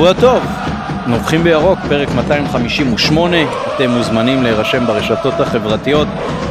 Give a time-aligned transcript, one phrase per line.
[0.00, 0.42] שבוע טוב,
[1.06, 3.36] נובחים בירוק, פרק 258,
[3.74, 6.08] אתם מוזמנים להירשם ברשתות החברתיות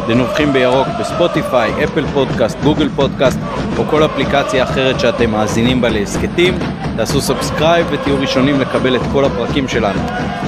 [0.08, 3.40] לנובחים בירוק ב-Spotify, Apple Podcast, Google Podcast
[3.78, 6.54] או כל אפליקציה אחרת שאתם מאזינים בה להסכתים.
[6.98, 10.02] תעשו subscribe ותהיו ראשונים לקבל את כל הפרקים שלנו.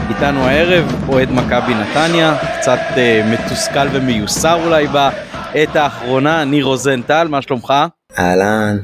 [0.09, 7.41] איתנו הערב אוהד מכבי נתניה, קצת אה, מתוסכל ומיוסר אולי בעת האחרונה, ניר רוזנטל, מה
[7.41, 7.73] שלומך?
[8.19, 8.77] אהלן,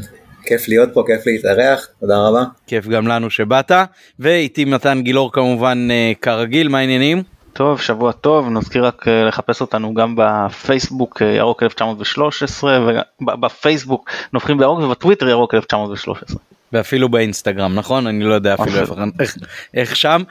[0.47, 2.43] כיף להיות פה, כיף להתארח, תודה רבה.
[2.67, 3.71] כיף גם לנו שבאת,
[4.19, 7.23] ואיתי מתן גילאור כמובן אה, כרגיל, מה העניינים?
[7.53, 12.89] טוב, שבוע טוב, נזכיר רק אה, לחפש אותנו גם בפייסבוק אה, ירוק 1913,
[13.21, 16.37] ובפייסבוק נופחים בירוק ובטוויטר ירוק 1913.
[16.73, 19.37] ואפילו באינסטגרם נכון אני לא יודע אפילו איך, איך,
[19.73, 20.21] איך שם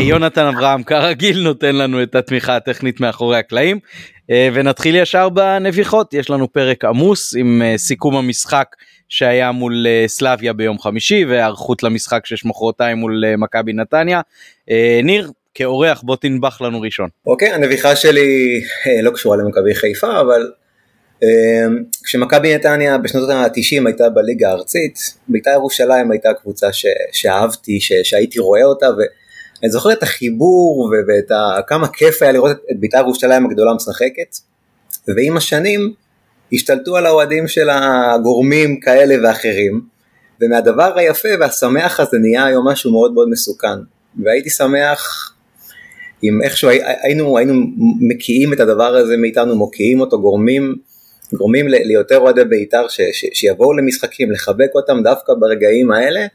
[0.00, 3.78] יונתן אברהם כרגיל נותן לנו את התמיכה הטכנית מאחורי הקלעים
[4.28, 8.66] ונתחיל ישר בנביחות יש לנו פרק עמוס עם סיכום המשחק
[9.12, 14.20] שהיה מול אה, סלאביה ביום חמישי והיערכות למשחק שיש מחרתיים מול אה, מכבי נתניה.
[14.70, 17.08] אה, ניר, כאורח בוא תנבח לנו ראשון.
[17.26, 18.60] אוקיי, okay, הנביחה שלי
[19.02, 20.50] לא קשורה למכבי חיפה, אבל
[22.04, 28.38] כשמכבי נתניה בשנות ה-90 הייתה בליגה הארצית, בית"ר ירושלים הייתה קבוצה ש- שאהבתי, ש- שהייתי
[28.38, 33.46] רואה אותה, ואני זוכר את החיבור ואת ה- כמה כיף היה לראות את בית"ר ירושלים
[33.46, 34.36] הגדולה משחקת,
[35.16, 35.94] ועם השנים
[36.52, 39.80] השתלטו על האוהדים של הגורמים כאלה ואחרים,
[40.40, 43.78] ומהדבר היפה והשמח הזה נהיה היום משהו מאוד מאוד מסוכן,
[44.24, 45.32] והייתי שמח
[46.24, 46.70] אם איכשהו
[47.02, 47.54] היינו, היינו
[48.00, 50.74] מקיאים את הדבר הזה מאיתנו, מוקיעים אותו, גורמים,
[51.32, 52.86] גורמים ליותר אוהדי בית"ר
[53.32, 56.26] שיבואו למשחקים, לחבק אותם דווקא ברגעים האלה,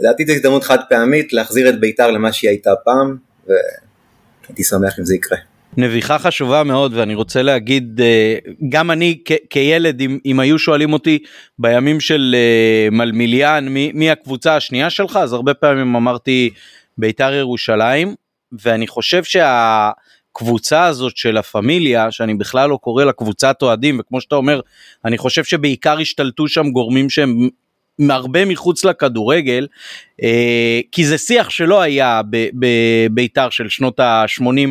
[0.00, 3.16] לדעתי זו הזדמנות חד פעמית להחזיר את בית"ר למה שהיא הייתה פעם,
[3.46, 5.38] והייתי שמח אם זה יקרה.
[5.76, 8.36] נביחה חשובה מאוד ואני רוצה להגיד אה,
[8.68, 9.18] גם אני
[9.50, 11.18] כילד אם, אם היו שואלים אותי
[11.58, 16.50] בימים של אה, מלמיליאן מי, מי הקבוצה השנייה שלך אז הרבה פעמים אמרתי
[16.98, 18.14] בית"ר ירושלים
[18.52, 24.34] ואני חושב שהקבוצה הזאת של הפמיליה שאני בכלל לא קורא לה קבוצת אוהדים וכמו שאתה
[24.34, 24.60] אומר
[25.04, 27.48] אני חושב שבעיקר השתלטו שם גורמים שהם
[28.10, 29.66] הרבה מחוץ לכדורגל
[30.22, 32.20] אה, כי זה שיח שלא היה
[32.54, 34.64] בבית"ר של שנות ה-80 אה,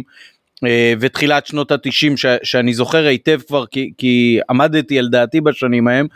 [1.00, 6.08] ותחילת שנות התשעים שאני זוכר היטב כבר כי, כי עמדתי על דעתי בשנים ההם.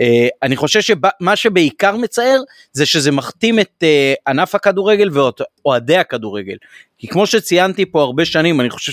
[0.00, 2.40] אה, אני חושב שמה שבעיקר מצער
[2.72, 6.56] זה שזה מכתים את אה, ענף הכדורגל ואוהדי הכדורגל.
[6.98, 8.92] כי כמו שציינתי פה הרבה שנים אני חושב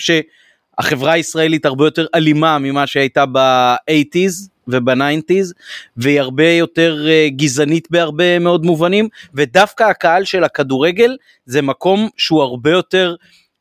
[0.80, 5.54] שהחברה הישראלית הרבה יותר אלימה ממה שהייתה ב-80's וב-90's
[5.98, 12.72] והיא הרבה יותר גזענית בהרבה מאוד מובנים ודווקא הקהל של הכדורגל זה מקום שהוא הרבה
[12.72, 13.16] יותר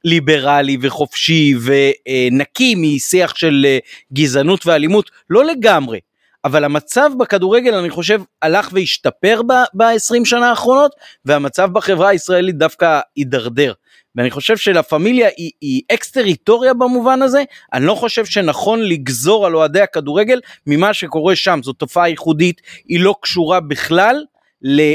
[0.05, 3.79] ליברלי וחופשי ונקי משיח של אה,
[4.13, 6.01] גזענות ואלימות, לא לגמרי,
[6.45, 9.41] אבל המצב בכדורגל אני חושב הלך והשתפר
[9.75, 10.93] ב-20 שנה האחרונות
[11.25, 13.73] והמצב בחברה הישראלית דווקא הידרדר.
[14.17, 19.47] ואני חושב שלה פמיליה היא, היא אקס טריטוריה במובן הזה, אני לא חושב שנכון לגזור
[19.47, 24.25] על אוהדי הכדורגל ממה שקורה שם, זו תופעה ייחודית, היא לא קשורה בכלל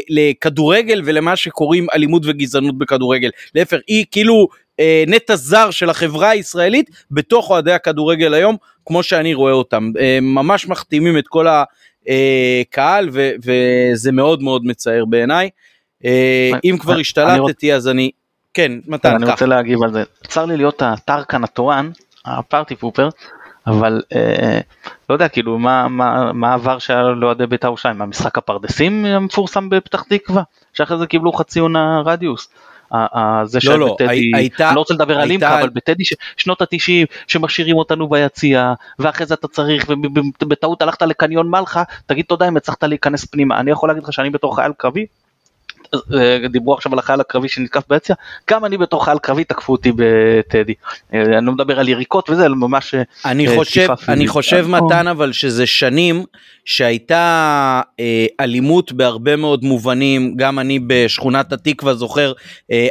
[0.09, 3.29] לכדורגל ולמה שקוראים אלימות וגזענות בכדורגל.
[3.55, 4.47] להפך, היא כאילו
[4.79, 9.91] אה, נטע זר של החברה הישראלית בתוך אוהדי הכדורגל היום, כמו שאני רואה אותם.
[9.99, 15.49] אה, ממש מחתימים את כל הקהל ו, וזה מאוד מאוד מצער בעיניי.
[16.05, 18.11] אה, אם כבר השתלטתי אז אני,
[18.53, 20.03] כן, מתן, אני רוצה להגיב על זה.
[20.27, 21.91] צר לי להיות הטרקן התורן,
[22.25, 23.09] הפארטי פופר,
[23.67, 24.59] אבל אה,
[25.09, 30.03] לא יודע כאילו מה מה מה עבר שהיה לאוהדי בית"ר ירושלים, המשחק הפרדסים המפורסם בפתח
[30.09, 30.43] תקווה,
[30.73, 32.49] שאחרי זה קיבלו חצי עונה רדיוס.
[33.43, 36.03] זה לא, לא, בטדי, הייתה, אני לא רוצה לדבר על אימקה, אבל בטדי
[36.37, 39.85] שנות התשעים שמשאירים אותנו ביציע, ואחרי זה אתה צריך,
[40.41, 43.59] ובטעות הלכת לקניון מלחה, תגיד תודה אם הצלחת להיכנס פנימה.
[43.59, 45.05] אני יכול להגיד לך שאני בתור חייל קרבי,
[46.49, 48.15] דיברו עכשיו על החייל הקרבי שנתקף ביציע,
[48.49, 50.73] גם אני בתור חייל קרבי תקפו אותי בטדי.
[51.13, 55.07] אה, אני לא מדבר על יריקות וזה, אלא ממש אה, אני חושב, אני חושב מתן
[55.07, 56.23] אבל שזה שנים
[56.65, 57.81] שהייתה
[58.39, 62.33] אלימות בהרבה מאוד מובנים, גם אני בשכונת התקווה זוכר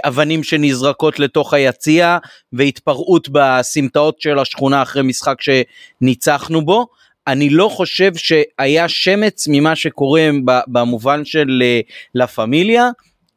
[0.05, 2.19] אבנים שנזרקות לתוך היציע
[2.53, 6.87] והתפרעות בסמטאות של השכונה אחרי משחק שניצחנו בו.
[7.27, 10.31] אני לא חושב שהיה שמץ ממה שקורה
[10.67, 11.81] במובן של אה,
[12.15, 12.89] לה פמיליה,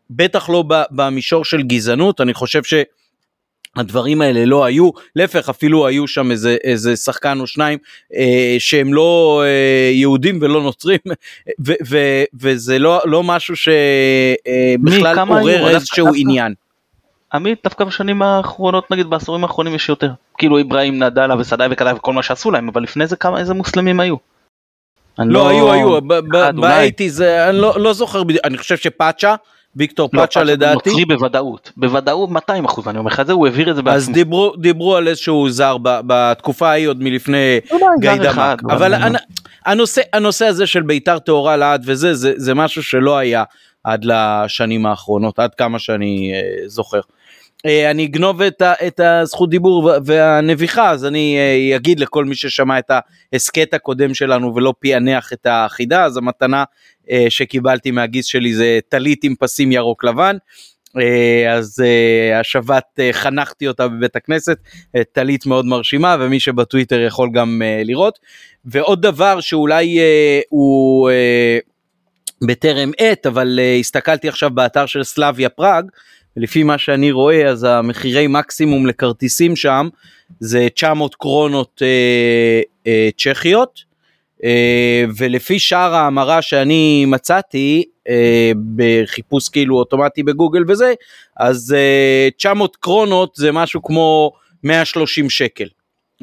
[0.09, 2.73] בטח לא במישור של גזענות, אני חושב ש...
[3.77, 7.77] הדברים האלה לא היו, להפך אפילו היו שם איזה, איזה שחקן או שניים
[8.15, 10.99] אה, שהם לא אה, יהודים ולא נוצרים
[11.67, 11.97] ו, ו,
[12.39, 16.53] וזה לא, לא משהו שבכלל אה, עורר איזשהו עניין.
[17.33, 22.13] עמית דווקא בשנים האחרונות נגיד בעשורים האחרונים יש יותר כאילו אברהים נדלה וסדאי וקדאי וכל
[22.13, 24.15] מה שעשו להם אבל לפני זה כמה איזה מוסלמים היו.
[25.19, 26.01] לא, לא היו היו
[26.55, 29.35] באייטיז אני לא, לא זוכר אני חושב שפאצ'ה
[29.75, 30.89] ויקטור לא, פאצ'ה לדעתי.
[30.89, 33.85] נוצרי בוודאות, בוודאות 200 אחוז, אני אומר לך את זה, הוא העביר את זה אז
[33.85, 34.13] בעצמו.
[34.13, 38.71] דיברו, דיברו על איזשהו זר ב- בתקופה ההיא עוד מלפני אולי זר גיא אחד, דמק.
[38.71, 39.21] אבל- אבל הנ-
[39.65, 43.43] הנושא, הזה של ביתר טהורה לעד וזה, זה, זה משהו שלא היה
[43.87, 46.99] עד לשנים האחרונות, עד כמה שאני אה, זוכר.
[47.65, 52.25] אה, אני אגנוב את, ה, את הזכות דיבור וה- והנביחה, אז אני אה, אגיד לכל
[52.25, 52.91] מי ששמע את
[53.33, 56.63] ההסכת הקודם שלנו ולא פענח את החידה, אז המתנה
[57.29, 60.37] שקיבלתי מהגיס שלי זה טלית עם פסים ירוק לבן.
[61.49, 61.83] אז
[62.39, 64.57] השבת חנכתי אותה בבית הכנסת,
[65.11, 68.19] טלית מאוד מרשימה ומי שבטוויטר יכול גם לראות.
[68.65, 69.99] ועוד דבר שאולי
[70.49, 71.09] הוא
[72.41, 75.85] בטרם עת, אבל אה, הסתכלתי עכשיו באתר של סלאביה פראג,
[76.37, 79.87] ולפי מה שאני רואה אז המחירי מקסימום לכרטיסים שם
[80.39, 83.83] זה 900 קרונות אה, אה, צ'כיות,
[84.43, 90.93] אה, ולפי שער ההמרה שאני מצאתי אה, בחיפוש כאילו אוטומטי בגוגל וזה,
[91.37, 94.31] אז אה, 900 קרונות זה משהו כמו
[94.63, 95.67] 130 שקל.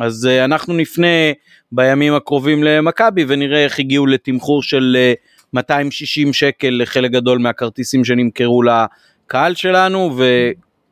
[0.00, 1.32] אז אה, אנחנו נפנה
[1.72, 5.12] בימים הקרובים למכבי ונראה איך הגיעו לתמחור של אה,
[5.54, 10.16] 260 שקל לחלק גדול מהכרטיסים שנמכרו לקהל שלנו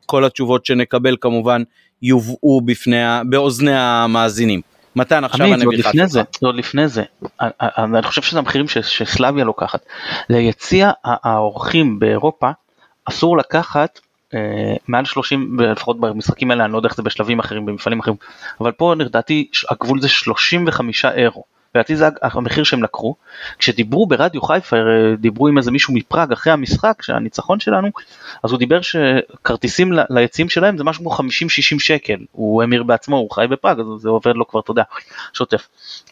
[0.05, 1.63] וכל התשובות שנקבל כמובן
[2.01, 2.97] יובאו בפני,
[3.29, 4.61] באוזני המאזינים.
[4.95, 6.05] מתן עכשיו עמית, הנביכה שלך.
[6.05, 7.03] זה, עוד לפני זה,
[7.41, 9.85] אני- אני חושב שזה המחירים ש- שסלאביה לוקחת.
[10.29, 12.51] ליציע האורחים באירופה
[13.05, 13.99] אסור לקחת
[14.33, 14.39] אה,
[14.87, 18.15] מעל 30, לפחות במשחקים האלה, אני לא יודע איך זה בשלבים אחרים, במפעלים אחרים,
[18.61, 21.43] אבל פה לדעתי הגבול זה 35 אירו.
[21.75, 23.15] לדעתי זה המחיר שהם לקחו.
[23.59, 27.87] כשדיברו ברדיו חיפה, אה, דיברו עם איזה מישהו מפראג אחרי המשחק, שהניצחון שלנו,
[28.43, 32.17] אז הוא דיבר שכרטיסים ליציעים שלהם זה משהו כמו 50-60 שקל.
[32.31, 34.83] הוא המיר בעצמו, הוא חי בפראג, אז זה עובד לו כבר, אתה יודע,
[35.33, 35.67] שוטף.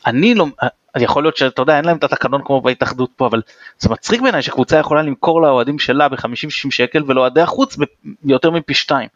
[0.06, 0.68] אני לא, אה,
[0.98, 3.42] יכול להיות שאתה יודע, אין להם את התקנון כמו בהתאחדות פה, אבל
[3.80, 7.78] זה מצחיק בעיניי שקבוצה יכולה למכור לאוהדים שלה ב-50-60 שקל ולאוהדי החוץ
[8.24, 9.08] ביותר מפי שתיים.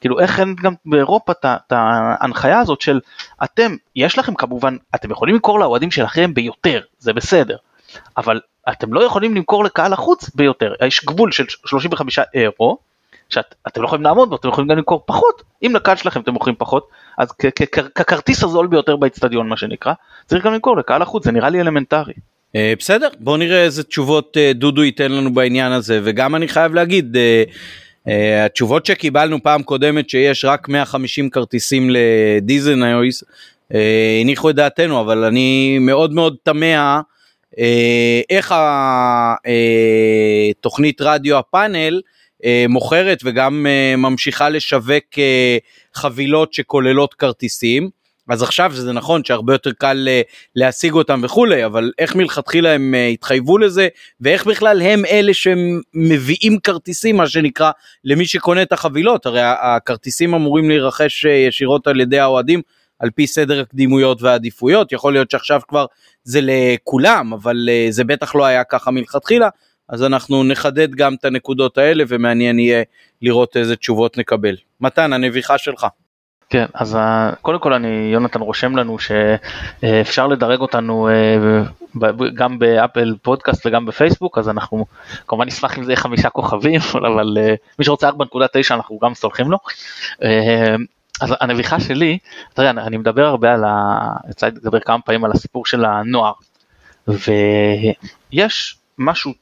[0.00, 3.00] כאילו איך אין גם באירופה את ההנחיה הזאת של
[3.44, 7.56] אתם, יש לכם כמובן, אתם יכולים למכור לאוהדים שלכם ביותר, זה בסדר,
[8.16, 12.78] אבל אתם לא יכולים למכור לקהל החוץ ביותר, יש גבול של 35 אירו,
[13.28, 16.54] שאתם לא יכולים לעמוד בו, אתם יכולים גם למכור פחות, אם לקהל שלכם אתם מוכרים
[16.58, 16.88] פחות,
[17.18, 17.32] אז
[17.94, 19.92] ככרטיס הזול ביותר באצטדיון מה שנקרא,
[20.26, 22.12] צריך גם למכור לקהל החוץ, זה נראה לי אלמנטרי.
[22.56, 26.74] אה, בסדר, בוא נראה איזה תשובות אה, דודו ייתן לנו בעניין הזה, וגם אני חייב
[26.74, 27.42] להגיד, אה,
[28.44, 33.24] התשובות שקיבלנו פעם קודמת שיש רק 150 כרטיסים לדיזנאויס,
[33.74, 37.00] אה, הניחו את דעתנו, אבל אני מאוד מאוד תמה
[37.58, 38.54] אה, איך
[40.56, 42.00] התוכנית רדיו הפאנל
[42.44, 45.58] אה, מוכרת וגם אה, ממשיכה לשווק אה,
[45.94, 47.90] חבילות שכוללות כרטיסים.
[48.30, 50.20] אז עכשיו שזה נכון שהרבה יותר קל אה,
[50.56, 53.88] להשיג אותם וכולי, אבל איך מלכתחילה הם אה, התחייבו לזה,
[54.20, 57.70] ואיך בכלל הם אלה שמביאים כרטיסים, מה שנקרא,
[58.04, 62.62] למי שקונה את החבילות, הרי הכרטיסים אמורים להירכש אה, ישירות על ידי האוהדים,
[62.98, 65.86] על פי סדר הקדימויות והעדיפויות, יכול להיות שעכשיו כבר
[66.24, 69.48] זה לכולם, אבל זה בטח לא היה ככה מלכתחילה,
[69.88, 72.82] אז אנחנו נחדד גם את הנקודות האלה, ומעניין יהיה
[73.22, 74.56] לראות איזה תשובות נקבל.
[74.80, 75.86] מתן, הנביכה שלך.
[76.50, 76.98] כן, אז
[77.42, 81.62] קודם כל אני, יונתן רושם לנו שאפשר לדרג אותנו אה,
[82.34, 84.86] גם באפל פודקאסט וגם בפייסבוק, אז אנחנו
[85.28, 86.80] כמובן נשמח אם זה יהיה חמישה כוכבים,
[87.14, 88.14] אבל אה, מי שרוצה 4.9
[88.70, 89.58] אנחנו גם סולחים לו.
[90.22, 90.76] אה,
[91.20, 92.18] אז הנביכה שלי,
[92.62, 93.98] יודע, אני מדבר הרבה על ה...
[94.30, 96.32] יצא לי לדבר כמה פעמים על הסיפור של הנוער,
[97.08, 99.32] ויש משהו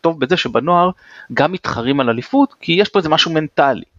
[0.00, 0.90] טוב בזה שבנוער
[1.34, 3.91] גם מתחרים על אליפות, כי יש פה איזה משהו מנטלי.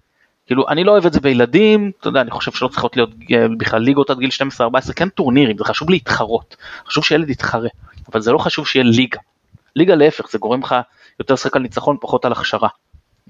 [0.45, 3.45] כאילו אני לא אוהב את זה בילדים, אתה יודע, אני חושב שלא צריכות להיות אה,
[3.57, 6.55] בכלל ליגות עד גיל 12-14, כן טורנירים, זה חשוב להתחרות,
[6.87, 7.69] חשוב שילד יתחרה,
[8.11, 9.19] אבל זה לא חשוב שיהיה ליגה.
[9.75, 10.75] ליגה להפך, זה גורם לך
[11.19, 12.69] יותר לשחק על ניצחון, פחות על הכשרה.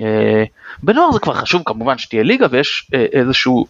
[0.01, 0.43] אה,
[0.83, 3.65] בנוער זה כבר חשוב כמובן שתהיה ליגה ויש אה, איזשהו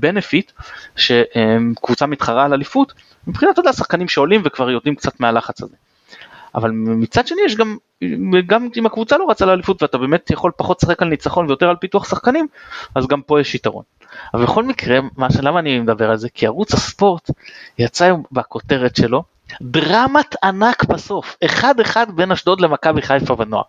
[0.00, 0.52] בנפיט
[0.96, 2.92] שקבוצה מתחרה על אליפות,
[3.26, 5.76] מבחינת, אתה יודע, שחקנים שעולים וכבר יורדים קצת מהלחץ הזה.
[6.56, 7.76] אבל מצד שני יש גם,
[8.46, 11.76] גם אם הקבוצה לא רצה לאליפות ואתה באמת יכול פחות לשחק על ניצחון ויותר על
[11.76, 12.46] פיתוח שחקנים,
[12.94, 13.82] אז גם פה יש יתרון.
[14.34, 16.28] אבל בכל מקרה, מה, למה אני מדבר על זה?
[16.28, 17.30] כי ערוץ הספורט
[17.78, 19.22] יצא היום בכותרת שלו,
[19.62, 23.62] דרמת ענק בסוף, אחד אחד בין אשדוד למכבי חיפה בנוער.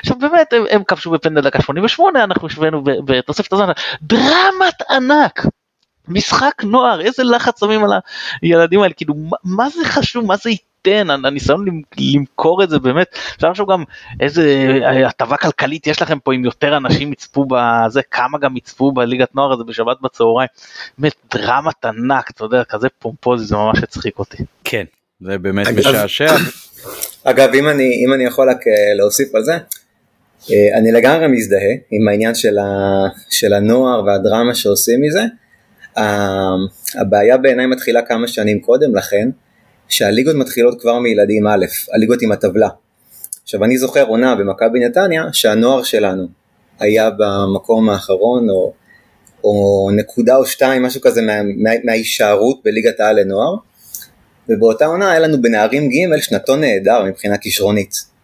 [0.00, 3.72] עכשיו באמת הם, הם כבשו בפנדל דקה 88, אנחנו השווינו בתוספת הזמן,
[4.02, 5.46] דרמת ענק.
[6.08, 7.90] משחק נוער, איזה לחץ שמים על
[8.42, 10.50] הילדים האלה, כאילו מה, מה זה חשוב, מה זה
[10.86, 13.84] ייתן, הניסיון למ- למכור את זה באמת, אפשר לחשוב גם
[14.20, 14.64] איזה
[15.06, 19.52] הטבה כלכלית יש לכם פה אם יותר אנשים יצפו בזה, כמה גם יצפו בליגת נוער
[19.52, 20.48] הזה בשבת בצהריים,
[20.98, 24.36] באמת דרמת ענק, אתה יודע, כזה פומפוזי, זה ממש הצחיק אותי.
[24.64, 24.84] כן,
[25.20, 26.34] זה באמת אגב- משעשע.
[27.24, 29.52] אגב, אם אני, אם אני יכול רק אה, להוסיף על זה,
[30.50, 31.60] אה, אני לגמרי מזדהה
[31.90, 32.64] עם העניין של, ה,
[33.30, 35.22] של הנוער והדרמה שעושים מזה.
[37.00, 39.28] הבעיה בעיניי מתחילה כמה שנים קודם לכן,
[39.88, 41.64] שהליגות מתחילות כבר מילדים א',
[41.94, 42.68] הליגות עם הטבלה.
[43.42, 46.26] עכשיו אני זוכר עונה במכבי נתניה שהנוער שלנו
[46.78, 48.72] היה במקום האחרון או,
[49.44, 53.54] או נקודה או שתיים, משהו כזה מה, מה, מההישארות בליגת העל לנוער,
[54.48, 58.14] ובאותה עונה היה לנו בנערים ג' שנתון נהדר מבחינה כישרונית.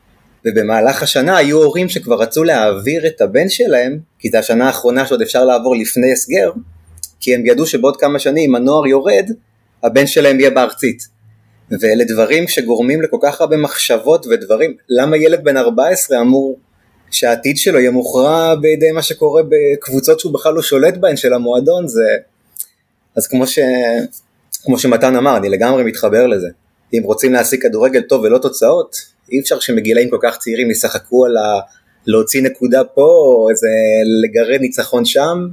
[0.47, 5.23] ובמהלך השנה היו הורים שכבר רצו להעביר את הבן שלהם, כי זו השנה האחרונה שעוד
[5.23, 6.52] אפשר לעבור לפני הסגר,
[7.21, 9.31] כי הם ידעו שבעוד כמה שנים הנוער יורד,
[9.83, 11.19] הבן שלהם יהיה בארצית.
[11.80, 16.58] ואלה דברים שגורמים לכל כך הרבה מחשבות ודברים, למה ילד בן 14 אמור
[17.10, 21.88] שהעתיד שלו יהיה מוכרע בידי מה שקורה בקבוצות שהוא בכלל לא שולט בהן של המועדון,
[21.88, 22.16] זה...
[23.16, 23.58] אז כמו, ש...
[24.62, 26.48] כמו שמתן אמר, אני לגמרי מתחבר לזה.
[26.94, 28.96] אם רוצים להשיג כדורגל טוב ולא תוצאות,
[29.32, 31.60] אי אפשר שמגילאים כל כך צעירים ישחקו על ה...
[32.06, 33.68] להוציא נקודה פה, או איזה
[34.24, 35.48] לגרד ניצחון שם,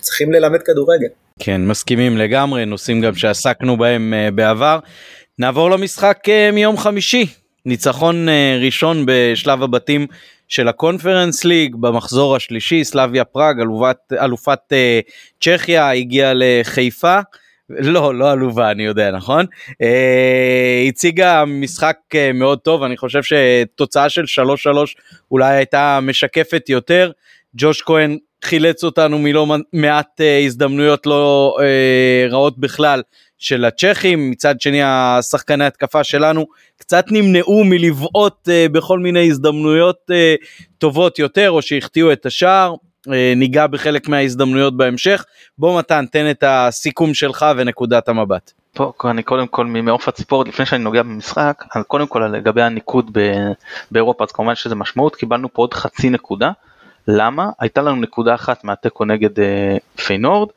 [0.00, 1.08] צריכים ללמד כדורגל.
[1.38, 4.78] כן, מסכימים לגמרי, נושאים גם שעסקנו בהם uh, בעבר.
[5.38, 7.26] נעבור למשחק uh, מיום חמישי,
[7.66, 10.06] ניצחון uh, ראשון בשלב הבתים
[10.48, 15.10] של הקונפרנס ליג במחזור השלישי, סלאביה פראג, אלופת, אלופת uh,
[15.40, 17.20] צ'כיה, הגיעה לחיפה.
[17.70, 19.46] לא, לא עלובה, אני יודע, נכון?
[19.82, 24.54] אה, הציגה משחק אה, מאוד טוב, אני חושב שתוצאה של 3-3
[25.30, 27.10] אולי הייתה משקפת יותר.
[27.56, 33.02] ג'וש כהן חילץ אותנו מלא מעט אה, הזדמנויות לא אה, רעות בכלל
[33.38, 36.46] של הצ'כים, מצד שני השחקני התקפה שלנו
[36.78, 39.96] קצת נמנעו מלבעוט אה, בכל מיני הזדמנויות
[40.78, 42.74] טובות יותר או שהחטיאו את השער.
[43.36, 45.24] ניגע בחלק מההזדמנויות בהמשך.
[45.58, 48.52] בוא מתן, תן את הסיכום שלך ונקודת המבט.
[48.74, 53.18] פה אני קודם כל ממעוף הציפורת לפני שאני נוגע במשחק אז קודם כל לגבי הניקוד
[53.90, 56.50] באירופה אז כמובן שזה משמעות קיבלנו פה עוד חצי נקודה
[57.08, 57.50] למה?
[57.58, 60.48] הייתה לנו נקודה אחת מהתיקו נגד אה, פיינורד.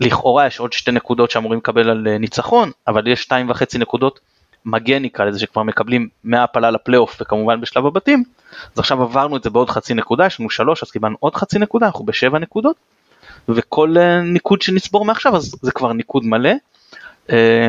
[0.00, 4.20] לכאורה יש עוד שתי נקודות שאמורים לקבל על אה, ניצחון אבל יש שתיים וחצי נקודות
[4.64, 8.24] מגן נקרא לזה שכבר מקבלים מהעפלה לפלייאוף וכמובן בשלב הבתים.
[8.72, 11.58] אז עכשיו עברנו את זה בעוד חצי נקודה יש לנו שלוש אז קיבלנו עוד חצי
[11.58, 12.76] נקודה אנחנו בשבע נקודות.
[13.48, 16.52] וכל אה, ניקוד שנצבור מעכשיו אז זה כבר ניקוד מלא.
[17.32, 17.68] אה,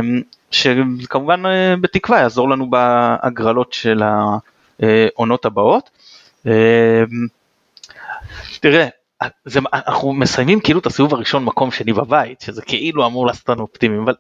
[0.51, 4.03] שכמובן אה, בתקווה יעזור לנו בהגרלות של
[4.79, 5.89] העונות הבאות.
[8.59, 8.87] תראה
[9.45, 13.61] זה, אנחנו מסיימים כאילו את הסיבוב הראשון מקום שני בבית שזה כאילו אמור לעשות לנו
[13.61, 14.13] אופטימיים אבל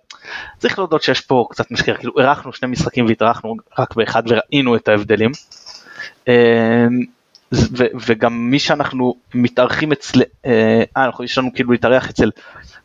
[0.57, 4.87] צריך להודות שיש פה קצת משקר כאילו אירחנו שני משחקים והתארחנו רק באחד וראינו את
[4.87, 5.31] ההבדלים.
[6.27, 6.33] אמ,
[7.53, 12.31] ו, וגם מי שאנחנו מתארחים אצל, אה, אה יש לנו כאילו להתארח אצל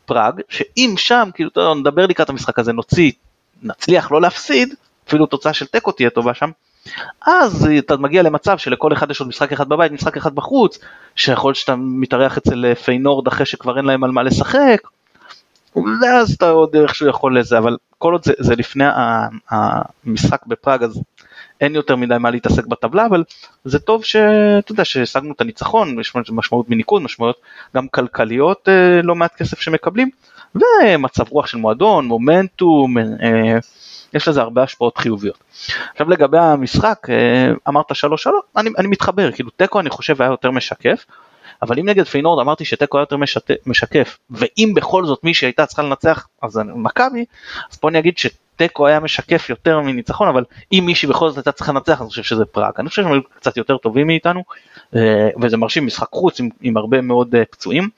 [0.05, 3.11] פראג שאם שם כאילו נדבר לקראת המשחק הזה נוציא
[3.63, 4.73] נצליח לא להפסיד
[5.07, 6.49] אפילו תוצאה של תיקו תהיה טובה שם
[7.27, 10.79] אז אתה מגיע למצב שלכל אחד יש עוד משחק אחד בבית, משחק אחד בחוץ,
[11.15, 14.81] שיכול שאתה מתארח אצל אה, פיינורד אחרי שכבר אין להם על מה לשחק,
[15.75, 18.83] ואז אתה עוד איכשהו יכול לזה, אבל כל עוד זה, זה לפני
[19.49, 21.01] המשחק בפראג אז
[21.61, 23.23] אין יותר מדי מה להתעסק בטבלה, אבל
[23.65, 27.41] זה טוב שאתה יודע שהשגנו את הניצחון, יש משמעות מניקוד, משמעויות
[27.75, 30.09] גם כלכליות, אה, לא מעט כסף שמקבלים,
[30.55, 33.57] ומצב רוח של מועדון, מומנטום, אה,
[34.13, 35.37] יש לזה הרבה השפעות חיוביות.
[35.91, 40.29] עכשיו לגבי המשחק, אה, אמרת שלוש שלוש, אני, אני מתחבר, כאילו תיקו אני חושב היה
[40.31, 41.05] יותר משקף,
[41.61, 45.65] אבל אם נגד פיינורד אמרתי שתיקו היה יותר משת, משקף, ואם בכל זאת מי שהייתה
[45.65, 47.25] צריכה לנצח אז מכבי,
[47.71, 51.51] אז פה אני אגיד שתיקו היה משקף יותר מניצחון, אבל אם מישהי בכל זאת הייתה
[51.51, 52.73] צריכה לנצח, אני חושב שזה פראג.
[52.79, 54.43] אני חושב שהם היו קצת יותר טובים מאיתנו,
[54.95, 57.89] אה, וזה מרשים משחק חוץ עם, עם הרבה מאוד אה, פצועים.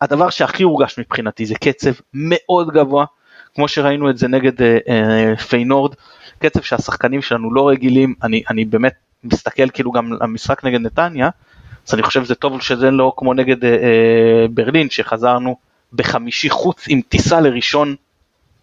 [0.00, 3.04] הדבר שהכי הורגש מבחינתי זה קצב מאוד גבוה,
[3.54, 5.94] כמו שראינו את זה נגד אה, אה, פיינורד,
[6.38, 8.94] קצב שהשחקנים שלנו לא רגילים, אני, אני באמת
[9.24, 11.30] מסתכל כאילו גם המשחק נגד נתניה,
[11.88, 15.56] אז אני חושב שזה טוב שזה לא כמו נגד אה, אה, ברלין שחזרנו
[15.92, 17.94] בחמישי חוץ עם טיסה לראשון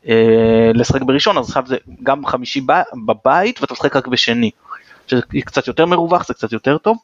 [0.08, 2.62] אה, לשחק בראשון אז עכשיו זה גם חמישי
[3.05, 4.51] בבית ואתה משחק רק בשני.
[5.08, 6.98] שזה קצת יותר מרווח זה קצת יותר טוב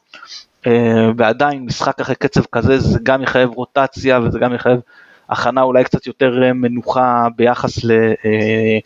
[0.66, 4.80] אה, ועדיין משחק אחרי קצב כזה זה גם יחייב רוטציה וזה גם יחייב
[5.28, 7.90] הכנה אולי קצת יותר אה, מנוחה ביחס ל...
[8.24, 8.78] אה,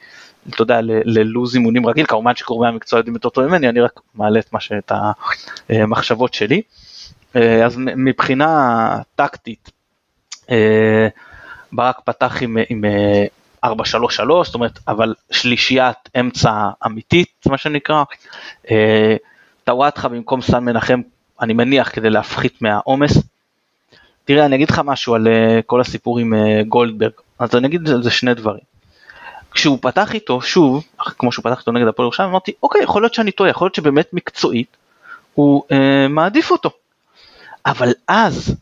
[0.51, 4.41] אתה יודע, ללוז אימונים רגיל, כמובן שקורמי המקצוע יודעים יותר טוב ממני, אני רק מעלה
[4.41, 4.73] את, מה ש...
[4.73, 4.93] את
[5.69, 6.63] המחשבות שלי.
[7.37, 9.71] אה, אז מבחינה טקטית,
[11.73, 12.85] ברק פתח עם, עם
[13.67, 13.69] 4-3-3,
[14.45, 18.05] זאת אומרת, אבל שלישיית אמצע אמיתית, מה שנקרא.
[19.65, 21.01] טוואטחה במקום סן מנחם,
[21.41, 23.19] אני מניח כדי להפחית מהעומס.
[24.31, 27.89] תראה, אני אגיד לך משהו על uh, כל הסיפור עם uh, גולדברג, אז אני אגיד
[27.89, 28.61] על זה שני דברים.
[29.51, 33.15] כשהוא פתח איתו, שוב, כמו שהוא פתח איתו נגד הפועל ירושלים, אמרתי, אוקיי, יכול להיות
[33.15, 34.77] שאני טועה, יכול להיות שבאמת מקצועית
[35.35, 35.75] הוא uh,
[36.09, 36.71] מעדיף אותו.
[37.67, 38.57] אבל אז,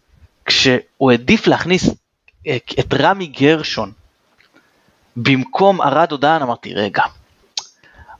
[0.44, 1.90] כשהוא העדיף להכניס
[2.46, 3.92] אה, את רמי גרשון
[5.16, 7.02] במקום ארד הודען, אמרתי, רגע,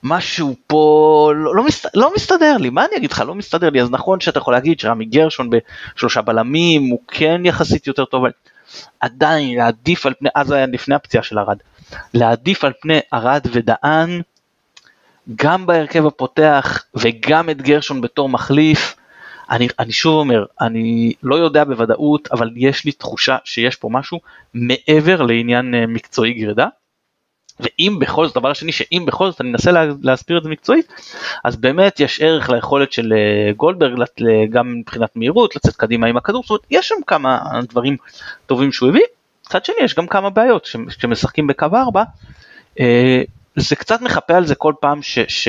[0.02, 3.83] משהו פה לא, לא, מסת, לא מסתדר לי, מה אני אגיד לך, לא מסתדר לי,
[3.83, 8.33] אז נכון שאתה יכול להגיד שרמי גרשון בשלושה בלמים הוא כן יחסית יותר טוב, אבל
[9.00, 11.57] עדיין להעדיף על פני, אז היה לפני הפציעה של ארד,
[12.14, 14.23] להעדיף על פני ארד ודהן,
[15.37, 18.95] גם בהרכב הפותח וגם את גרשון בתור מחליף,
[19.50, 24.21] אני, אני שוב אומר, אני לא יודע בוודאות, אבל יש לי תחושה שיש פה משהו
[24.55, 26.67] מעבר לעניין אה, מקצועי גרידה.
[27.61, 30.93] ואם בכל זאת, הדבר השני, שאם בכל זאת אני אנסה לה, להסביר את זה מקצועית,
[31.45, 34.09] אז באמת יש ערך ליכולת של אה, גולדברג,
[34.50, 37.97] גם מבחינת מהירות, לצאת קדימה עם הכדור, זאת אומרת, יש שם כמה דברים
[38.47, 39.03] טובים שהוא הביא,
[39.47, 42.03] מצד שני יש גם כמה בעיות, כשמשחקים בקו 4,
[42.81, 43.23] אה,
[43.57, 45.19] זה קצת מחפה על זה כל פעם ש...
[45.29, 45.49] ש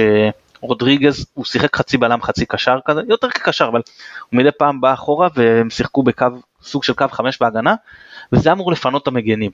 [0.62, 3.82] רודריגז הוא שיחק חצי בלם חצי קשר כזה יותר כקשר אבל
[4.30, 6.26] הוא מדי פעם בא אחורה והם שיחקו בקו
[6.62, 7.76] סוג של קו חמש בהגנה
[8.32, 9.52] וזה אמור לפנות את המגנים.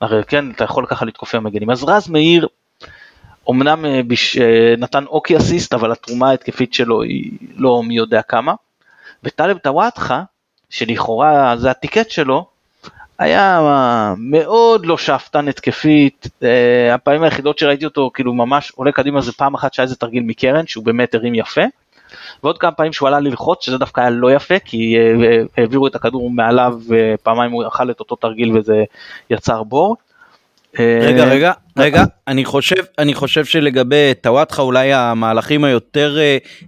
[0.00, 1.70] הרי כן אתה יכול ככה לתקוף עם המגנים.
[1.70, 2.48] אז רז מאיר
[3.50, 4.36] אמנם אה, בש...
[4.36, 8.54] אה, נתן אוקי אסיסט אבל התרומה ההתקפית שלו היא לא מי יודע כמה.
[9.24, 10.22] וטלב טוואטחה
[10.70, 12.46] שלכאורה זה הטיקט שלו
[13.18, 13.60] היה
[14.18, 19.54] מאוד לא שאפתן התקפית, אה, הפעמים היחידות שראיתי אותו כאילו ממש עולה קדימה זה פעם
[19.54, 21.64] אחת שהיה איזה תרגיל מקרן שהוא באמת הרים יפה,
[22.42, 25.94] ועוד כמה פעמים שהוא עלה ללחוץ שזה דווקא היה לא יפה כי אה, העבירו את
[25.94, 28.84] הכדור מעליו ופעמיים הוא אכל את אותו תרגיל וזה
[29.30, 29.96] יצר בור.
[30.78, 36.18] רגע אה, רגע רגע אני חושב אני חושב שלגבי טוואטחה אולי המהלכים היותר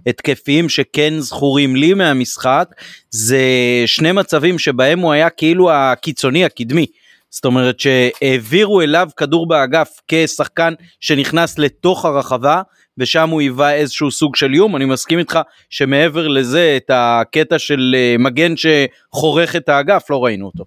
[0.07, 2.65] התקפיים שכן זכורים לי מהמשחק
[3.09, 3.41] זה
[3.85, 6.85] שני מצבים שבהם הוא היה כאילו הקיצוני הקדמי.
[7.29, 12.61] זאת אומרת שהעבירו אליו כדור באגף כשחקן שנכנס לתוך הרחבה
[12.99, 14.75] ושם הוא היווה איזשהו סוג של איום.
[14.75, 20.65] אני מסכים איתך שמעבר לזה את הקטע של מגן שחורך את האגף לא ראינו אותו.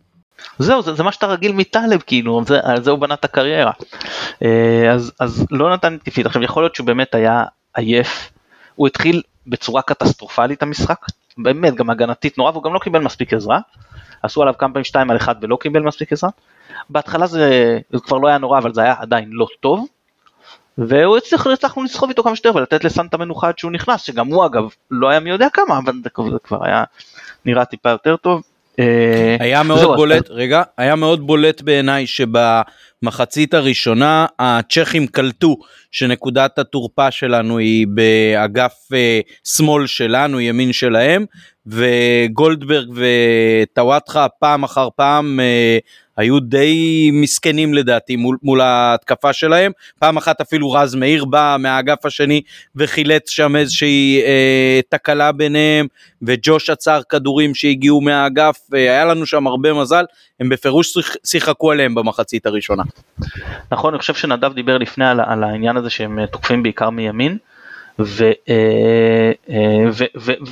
[0.58, 3.72] זהו זה, זה מה שאתה רגיל מטלב כאילו זה, על זה הוא בנה את הקריירה.
[4.42, 6.26] אה, אז, אז לא נתן טיפית.
[6.26, 7.44] עכשיו יכול להיות שהוא באמת היה
[7.76, 8.30] עייף.
[8.74, 10.98] הוא התחיל בצורה קטסטרופלית המשחק.
[11.38, 13.60] באמת גם הגנתית נורא והוא גם לא קיבל מספיק עזרה.
[14.22, 16.30] עשו עליו כמה פעמים 2 על 1 ולא קיבל מספיק עזרה.
[16.90, 19.86] בהתחלה זה, זה כבר לא היה נורא אבל זה היה עדיין לא טוב
[20.78, 24.46] והוא הצליח, הצלחנו לסחוב איתו כמה שיותר ולתת לסנטה מנוחה עד שהוא נכנס שגם הוא
[24.46, 26.84] אגב לא היה מי יודע כמה אבל זה כבר היה
[27.44, 28.42] נראה טיפה יותר טוב.
[28.78, 32.06] אה, היה מאוד בולט, רגע, היה מאוד בולט בעיניי
[33.02, 35.56] שבמחצית הראשונה הצ'כים קלטו
[35.90, 41.24] שנקודת התורפה שלנו היא באגף אה, שמאל שלנו, ימין שלהם,
[41.66, 45.78] וגולדברג וטוואטחה פעם אחר פעם אה,
[46.16, 49.72] היו די מסכנים לדעתי מול, מול ההתקפה שלהם.
[49.98, 52.40] פעם אחת אפילו רז מאיר בא מהאגף השני
[52.76, 55.86] וחילץ שם איזושהי אה, תקלה ביניהם,
[56.22, 60.04] וג'וש עצר כדורים שהגיעו מהאגף, אה, היה לנו שם הרבה מזל,
[60.40, 60.94] הם בפירוש
[61.26, 62.82] שיחקו עליהם במחצית הראשונה.
[63.70, 67.38] נכון, אני חושב שנדב דיבר לפני על, על העניין הזה שהם אה, תוקפים בעיקר מימין.
[68.00, 68.32] אה,
[69.50, 69.84] אה,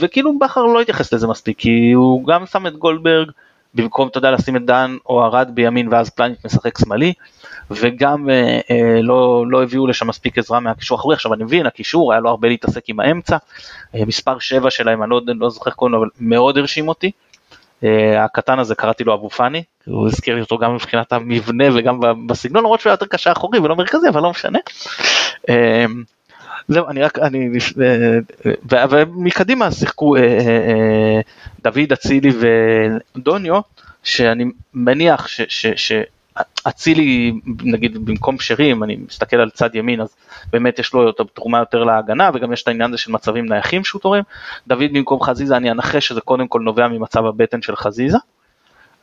[0.01, 3.31] וכאילו בכר לא התייחס לזה מספיק כי הוא גם שם את גולדברג
[3.75, 7.13] במקום, אתה יודע, לשים את דן או ארד בימין ואז פלניק משחק שמאלי,
[7.71, 12.13] וגם אה, אה, לא, לא הביאו לשם מספיק עזרה מהקישור האחורי, עכשיו אני מבין, הקישור
[12.13, 13.37] היה לו הרבה להתעסק עם האמצע,
[13.95, 17.07] אה, מספר 7 שלהם, אני לא, לא זוכר קודם, אבל מאוד הרשים אותי.
[17.07, 17.13] אה,
[18.19, 22.65] הקטן הזה קראתי לו אבו פאני, הוא הזכיר לי אותו גם מבחינת המבנה וגם בסגנון,
[22.65, 24.59] למרות שהוא היה יותר קשה אחורי ולא מרכזי, אבל לא משנה.
[25.49, 25.87] אה,
[26.69, 27.49] זהו, אני רק, אני,
[28.73, 31.21] אה, ומקדימה שיחקו אה, אה,
[31.63, 32.31] דוד אצילי
[33.17, 33.61] ודוניו,
[34.03, 35.29] שאני מניח
[36.63, 40.17] שאצילי, נגיד במקום שרים, אני מסתכל על צד ימין, אז
[40.53, 44.01] באמת יש לו תרומה יותר להגנה, וגם יש את העניין הזה של מצבים נייחים שהוא
[44.01, 44.23] תורם.
[44.67, 48.19] דוד במקום חזיזה, אני אנחש שזה קודם כל נובע ממצב הבטן של חזיזה.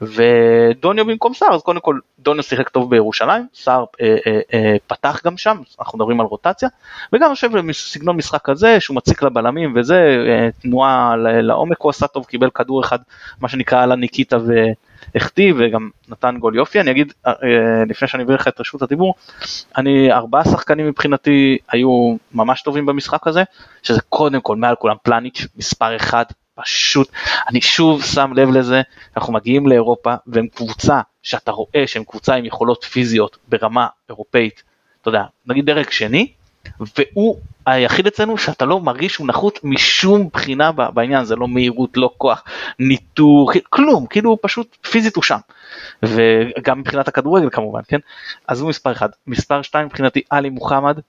[0.01, 5.21] ודוניו במקום סער אז קודם כל דוניו שיחק טוב בירושלים, סער אה, אה, אה, פתח
[5.25, 6.69] גם שם, אנחנו מדברים על רוטציה,
[7.13, 12.07] וגם אני חושב בסגנון משחק כזה שהוא מציק לבלמים וזה, אה, תנועה לעומק הוא עשה
[12.07, 12.99] טוב, קיבל כדור אחד
[13.41, 14.37] מה שנקרא על הניקיטה
[15.15, 17.33] והחטיא וגם נתן גול יופי, אני אגיד אה,
[17.87, 19.15] לפני שאני אביא לך את רשות הדיבור,
[19.77, 23.43] אני ארבעה שחקנים מבחינתי היו ממש טובים במשחק הזה,
[23.83, 27.11] שזה קודם כל מעל כולם פלניץ' מספר אחד פשוט,
[27.49, 28.81] אני שוב שם לב לזה,
[29.17, 34.63] אנחנו מגיעים לאירופה והם קבוצה שאתה רואה שהם קבוצה עם יכולות פיזיות ברמה אירופאית,
[35.01, 36.31] אתה יודע, נגיד דרג שני,
[36.79, 42.13] והוא היחיד אצלנו שאתה לא מרגיש שהוא נחות משום בחינה בעניין, זה לא מהירות, לא
[42.17, 42.43] כוח,
[42.79, 45.37] ניטור, כלום, כאילו הוא פשוט פיזית הוא שם.
[46.03, 47.99] וגם מבחינת הכדורגל כמובן, כן?
[48.47, 49.09] אז הוא מספר אחד.
[49.27, 50.99] מספר שתיים מבחינתי עלי מוחמד.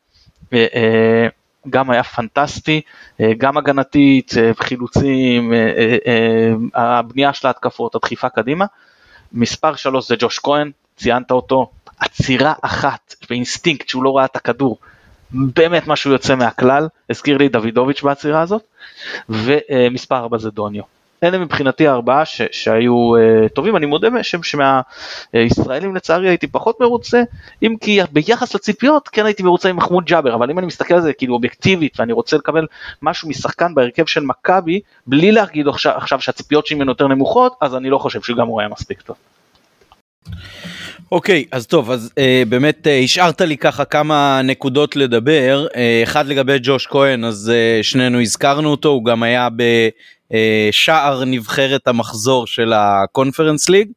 [0.53, 1.29] אה,
[1.71, 2.81] גם היה פנטסטי,
[3.21, 8.65] אה, גם הגנתית, אה, חילוצים, אה, הבנייה של ההתקפות, הדחיפה קדימה.
[9.33, 14.79] מספר 3 זה ג'וש כהן, ציינת אותו, עצירה אחת ואינסטינקט שהוא לא ראה את הכדור,
[15.31, 18.63] באמת משהו יוצא מהכלל, הזכיר לי דוידוביץ' בעצירה הזאת,
[19.29, 20.83] ומספר 4 זה דוניו.
[21.23, 27.23] אלה מבחינתי הארבעה ש, שהיו uh, טובים, אני מודה שמהישראלים לצערי הייתי פחות מרוצה,
[27.63, 31.01] אם כי ביחס לציפיות כן הייתי מרוצה עם מחמוד ג'אבר, אבל אם אני מסתכל על
[31.01, 32.67] זה כאילו אובייקטיבית ואני רוצה לקבל
[33.03, 37.75] משהו משחקן בהרכב של מכבי, בלי להגיד עכשיו, עכשיו שהציפיות שלי ממנו יותר נמוכות, אז
[37.75, 39.17] אני לא חושב שגם הוא היה מספיק טוב.
[41.13, 45.77] אוקיי okay, אז טוב אז uh, באמת uh, השארת לי ככה כמה נקודות לדבר uh,
[46.03, 49.49] אחד לגבי ג'וש כהן אז uh, שנינו הזכרנו אותו הוא גם היה
[50.31, 53.89] בשער נבחרת המחזור של הקונפרנס ליג.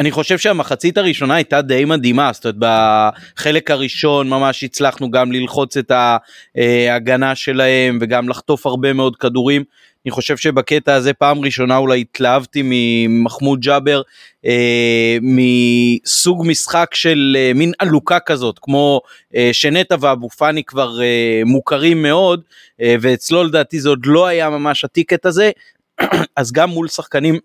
[0.00, 2.56] אני חושב שהמחצית הראשונה הייתה די מדהימה, זאת אומרת
[3.36, 5.92] בחלק הראשון ממש הצלחנו גם ללחוץ את
[6.56, 9.64] ההגנה שלהם וגם לחטוף הרבה מאוד כדורים.
[10.06, 14.02] אני חושב שבקטע הזה פעם ראשונה אולי התלהבתי ממחמוד ג'אבר
[14.46, 19.00] אה, מסוג משחק של אה, מין עלוקה כזאת כמו
[19.36, 22.40] אה, שנטע ואבו פאני כבר אה, מוכרים מאוד
[22.80, 25.50] אה, ואצלו לדעתי זה עוד לא היה ממש הטיקט הזה
[26.36, 27.38] אז גם מול שחקנים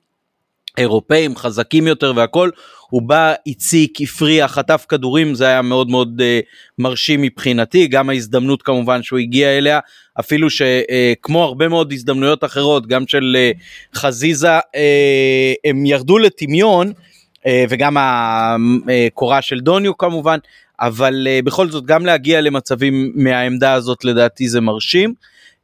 [0.78, 2.50] אירופאים חזקים יותר והכל,
[2.90, 6.46] הוא בא, הציק, הפריע, חטף כדורים, זה היה מאוד מאוד uh,
[6.80, 9.80] מרשים מבחינתי, גם ההזדמנות כמובן שהוא הגיע אליה,
[10.20, 14.62] אפילו שכמו uh, הרבה מאוד הזדמנויות אחרות, גם של uh, חזיזה, uh,
[15.66, 20.38] הם ירדו לטמיון, uh, וגם הקורה של דוניו כמובן,
[20.80, 25.14] אבל uh, בכל זאת גם להגיע למצבים מהעמדה הזאת לדעתי זה מרשים.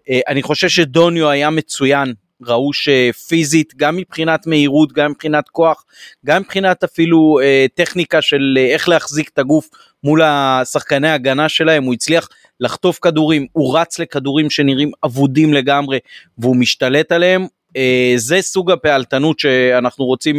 [0.02, 2.14] Uh, אני חושב שדוניו היה מצוין
[2.48, 5.86] ראו שפיזית, גם מבחינת מהירות, גם מבחינת כוח,
[6.26, 9.70] גם מבחינת אפילו אה, טכניקה של אה, איך להחזיק את הגוף
[10.04, 12.30] מול השחקני הגנה שלהם, הוא הצליח
[12.60, 16.00] לחטוף כדורים, הוא רץ לכדורים שנראים אבודים לגמרי
[16.38, 17.48] והוא משתלט עליהם.
[17.78, 20.36] אה, זה סוג הפעלתנות שאנחנו רוצים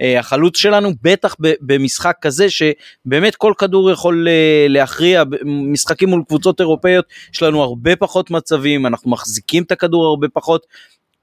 [0.00, 7.04] מהחלוץ שלנו, בטח במשחק כזה שבאמת כל כדור יכול אה, להכריע, משחקים מול קבוצות אירופאיות
[7.34, 10.66] יש לנו הרבה פחות מצבים, אנחנו מחזיקים את הכדור הרבה פחות,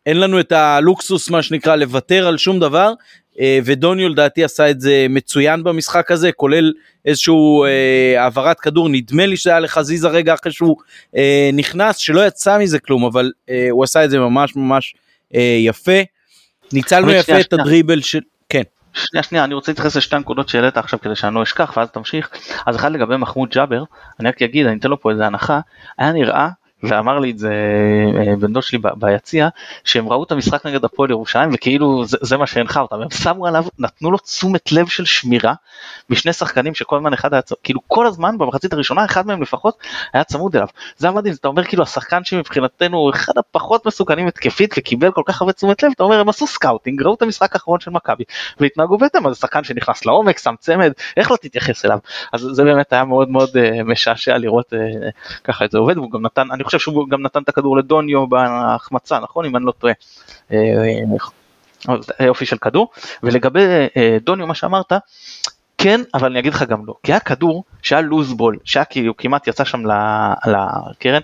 [0.05, 2.93] אין לנו את הלוקסוס מה שנקרא לוותר על שום דבר
[3.39, 6.73] אה, ודוניו לדעתי עשה את זה מצוין במשחק הזה כולל
[7.05, 10.77] איזשהו אה, העברת כדור נדמה לי שזה היה לחזיזה רגע אחרי שהוא
[11.15, 14.95] אה, נכנס שלא יצא מזה כלום אבל אה, הוא עשה את זה ממש ממש
[15.35, 16.01] אה, יפה.
[16.73, 17.53] ניצלנו יפה שנייה, את.
[17.53, 18.61] הדריבל של כן.
[18.93, 22.29] שנייה שנייה אני רוצה להתייחס לשתי הנקודות שהעלית עכשיו כדי שאני לא אשכח ואז תמשיך
[22.65, 23.83] אז אחד לגבי מחמוד ג'אבר
[24.19, 25.59] אני רק אגיד אני אתן לו פה איזה הנחה
[25.97, 26.49] היה נראה
[26.83, 27.53] ואמר לי את זה
[28.17, 29.47] אה, בן דוד שלי ביציע
[29.83, 33.01] שהם ראו את המשחק נגד הפועל ירושלים וכאילו זה, זה מה שהנחה אותם.
[33.01, 35.53] הם שמו עליו נתנו לו תשומת לב של שמירה
[36.09, 39.77] משני שחקנים שכל הזמן אחד היה כאילו כל הזמן במחצית הראשונה אחד מהם לפחות
[40.13, 40.67] היה צמוד אליו.
[40.97, 45.23] זה היה מדהים אתה אומר כאילו השחקן שמבחינתנו הוא אחד הפחות מסוכנים התקפית וקיבל כל
[45.25, 48.23] כך הרבה תשומת לב אתה אומר הם עשו scouting ראו את המשחק האחרון של מכבי
[48.59, 49.27] והתנהגו בהתאם.
[49.27, 51.97] אז שחקן שנכנס לעומק שם צמד איך לא תתייחס אליו?
[52.33, 54.77] אז זה באמת היה מאוד מאוד uh, משעשע לראות uh,
[55.43, 58.27] ככה את זה עובד והוא גם נתן אני חושב שהוא גם נתן את הכדור לדוניו
[58.27, 59.45] בהחמצה, נכון?
[59.45, 59.93] אם אני לא טועה.
[60.51, 60.57] אה,
[62.19, 62.91] אה, יופי של כדור.
[63.23, 63.59] ולגבי
[63.97, 64.93] אה, דוניו, מה שאמרת,
[65.77, 69.17] כן, אבל אני אגיד לך גם לא, כי היה כדור שהיה לוז בול, שהיה כאילו
[69.17, 69.83] כמעט יצא שם
[70.45, 71.21] לקרן,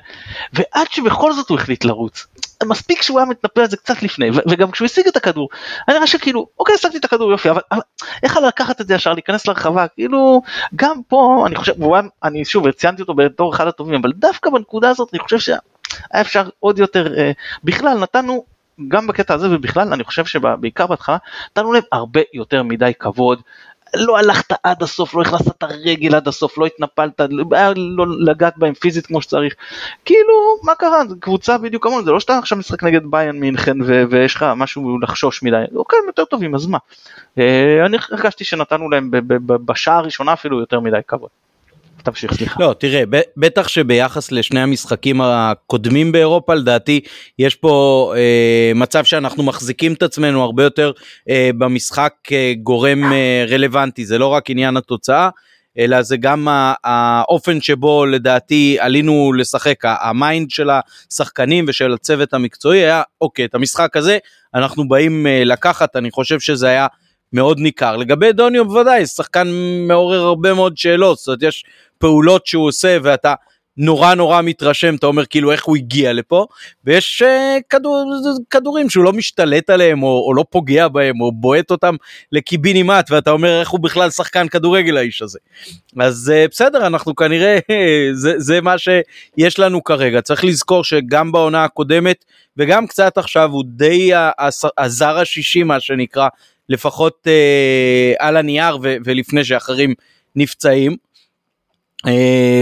[0.53, 2.27] ועד שבכל זאת הוא החליט לרוץ.
[2.65, 5.49] מספיק שהוא היה מתנפל על זה קצת לפני, וגם כשהוא השיג את הכדור,
[5.87, 7.81] אני רואה שכאילו, אוקיי, השגתי את הכדור יופי, אבל, אבל
[8.23, 10.41] איך לקחת את זה ישר, להיכנס לרחבה, כאילו,
[10.75, 11.73] גם פה, אני חושב,
[12.23, 15.59] אני שוב, ציינתי אותו בתור אחד הטובים, אבל דווקא בנקודה הזאת, אני חושב שהיה
[16.21, 17.31] אפשר עוד יותר, אה,
[17.63, 18.45] בכלל נתנו
[18.87, 21.17] גם בקטע הזה ובכלל אני חושב שבעיקר בהתחלה
[21.51, 23.41] נתנו להם הרבה יותר מדי כבוד
[23.95, 27.21] לא הלכת עד הסוף, לא הכנסת את הרגל עד הסוף, לא התנפלת,
[27.75, 29.53] לא לגעת בהם פיזית כמו שצריך.
[30.05, 31.07] כאילו, מה קרה?
[31.07, 33.77] זו קבוצה בדיוק כמונו, זה לא שאתה עכשיו משחק נגד ביין מינכן
[34.09, 36.77] ויש לך משהו לחשוש מדי, אוקיי, הם יותר טובים, אז מה?
[37.37, 39.11] אה, אני הרגשתי שנתנו להם
[39.47, 41.29] בשעה הראשונה אפילו יותר מדי כבוד.
[42.03, 42.63] תמשיך סליחה.
[42.63, 43.03] לא תראה
[43.37, 46.99] בטח שביחס לשני המשחקים הקודמים באירופה לדעתי
[47.39, 50.91] יש פה אה, מצב שאנחנו מחזיקים את עצמנו הרבה יותר
[51.29, 55.29] אה, במשחק אה, גורם אה, רלוונטי זה לא רק עניין התוצאה.
[55.79, 56.47] אלא זה גם
[56.83, 63.55] האופן שבו לדעתי עלינו לשחק, ה mind של השחקנים ושל הצוות המקצועי היה אוקיי את
[63.55, 64.17] המשחק הזה
[64.55, 66.87] אנחנו באים אה, לקחת אני חושב שזה היה
[67.33, 67.97] מאוד ניכר.
[67.97, 69.47] לגבי דוניו בוודאי, שחקן
[69.87, 71.65] מעורר הרבה מאוד שאלות, זאת אומרת יש
[71.99, 73.33] פעולות שהוא עושה ואתה
[73.77, 76.45] נורא נורא מתרשם, אתה אומר כאילו איך הוא הגיע לפה,
[76.85, 78.13] ויש אה, כדור,
[78.49, 81.95] כדורים שהוא לא משתלט עליהם או, או לא פוגע בהם או בועט אותם
[82.31, 85.39] לקיבינימט ואתה אומר איך הוא בכלל שחקן כדורגל האיש הזה.
[85.99, 87.59] אז uh, בסדר, אנחנו כנראה,
[88.13, 92.25] זה, זה מה שיש לנו כרגע, צריך לזכור שגם בעונה הקודמת
[92.57, 94.11] וגם קצת עכשיו הוא די
[94.77, 96.27] הזר השישי מה שנקרא,
[96.69, 99.93] לפחות uh, על הנייר ו- ולפני שאחרים
[100.35, 101.06] נפצעים.
[102.05, 102.09] Uh,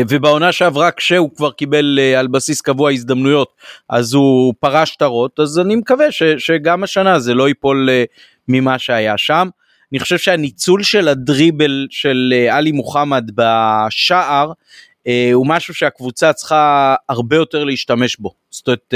[0.10, 3.54] ובעונה שעברה כשהוא כבר קיבל uh, על בסיס קבוע הזדמנויות
[3.90, 8.18] אז הוא פרש שטרות אז אני מקווה ש, שגם השנה זה לא ייפול uh,
[8.48, 9.48] ממה שהיה שם.
[9.92, 17.36] אני חושב שהניצול של הדריבל של עלי מוחמד בשער uh, הוא משהו שהקבוצה צריכה הרבה
[17.36, 18.34] יותר להשתמש בו.
[18.50, 18.94] זאת אומרת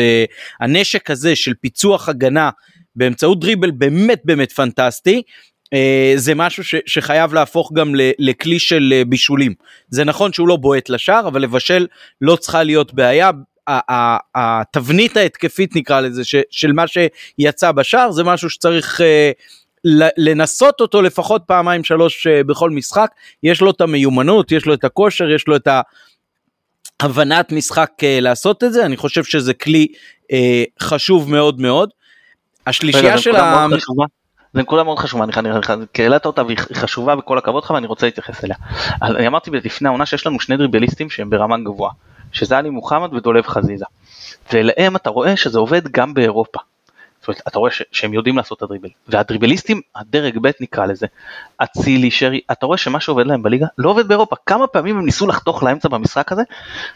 [0.59, 2.49] הנשק הזה של פיצוח הגנה
[2.95, 5.21] באמצעות דריבל באמת באמת פנטסטי.
[5.75, 5.77] Uh,
[6.15, 9.53] זה משהו ש, שחייב להפוך גם ל, לכלי של uh, בישולים.
[9.89, 11.87] זה נכון שהוא לא בועט לשער, אבל לבשל
[12.21, 13.31] לא צריכה להיות בעיה.
[14.35, 19.03] התבנית ההתקפית נקרא לזה, ש, של מה שיצא בשער, זה משהו שצריך uh,
[20.17, 23.11] לנסות אותו לפחות פעמיים שלוש בכל משחק.
[23.43, 25.67] יש לו את המיומנות, יש לו את הכושר, יש לו את
[26.99, 29.87] ההבנת משחק uh, לעשות את זה, אני חושב שזה כלי
[30.21, 30.35] uh,
[30.81, 31.89] חשוב מאוד מאוד.
[32.67, 33.67] השלישייה של ה...
[33.69, 33.75] זה
[34.53, 35.25] נקודה מאוד חשובה,
[35.99, 38.55] העלית אותה והיא חשובה וכל הכבוד לך ואני רוצה להתייחס אליה.
[39.01, 41.91] אני אמרתי לפני העונה שיש לנו שני דריבליסטים שהם ברמה גבוהה,
[42.31, 43.85] שזה עלי מוחמד ודולב חזיזה.
[44.53, 46.59] ולהם אתה רואה שזה עובד גם באירופה.
[47.29, 48.89] אומרת, אתה רואה ש- שהם יודעים לעשות את הדריבל.
[49.07, 51.07] והדריבליסטים, הדרג ב' נקרא לזה,
[51.57, 54.35] אצילי, שרי, אתה רואה שמה שעובד להם בליגה לא עובד באירופה.
[54.45, 56.41] כמה פעמים הם ניסו לחתוך לאמצע במשחק הזה?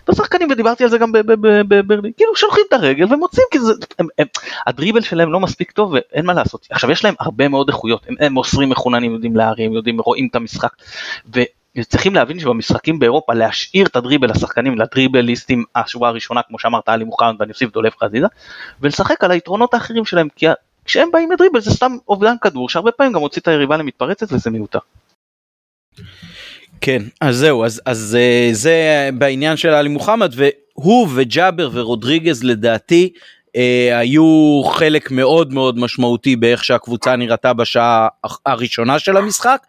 [0.10, 1.12] בשחקנים, ודיברתי על זה גם
[1.68, 4.28] בברלין, כאילו שולחים את הרגל ומוצאים, כי זה, הם, הם,
[4.68, 6.68] הדריבל שלהם לא מספיק טוב ואין מה לעשות.
[6.70, 10.36] עכשיו יש להם הרבה מאוד איכויות, הם, הם מוסרים מחוננים, יודעים להרים, יודעים, רואים את
[10.36, 10.74] המשחק.
[11.36, 11.44] ו-
[11.82, 17.36] צריכים להבין שבמשחקים באירופה להשאיר את הדריבל לשחקנים, לדריבליסטים השבועה הראשונה כמו שאמרת עלי מוחמד
[17.40, 18.28] ואני אוסיף דולב חזיזה
[18.82, 20.46] ולשחק על היתרונות האחרים שלהם כי
[20.86, 24.50] כשהם באים לדריבל זה סתם אובדן כדור שהרבה פעמים גם מוציא את היריבה למתפרצת וזה
[24.50, 24.80] מיותר.
[26.82, 33.14] כן אז זהו אז אז אה, זה בעניין של עלי מוחמד והוא וג'אבר ורודריגז לדעתי
[33.56, 38.08] אה, היו חלק מאוד מאוד משמעותי באיך שהקבוצה נראתה בשעה
[38.46, 39.62] הראשונה של המשחק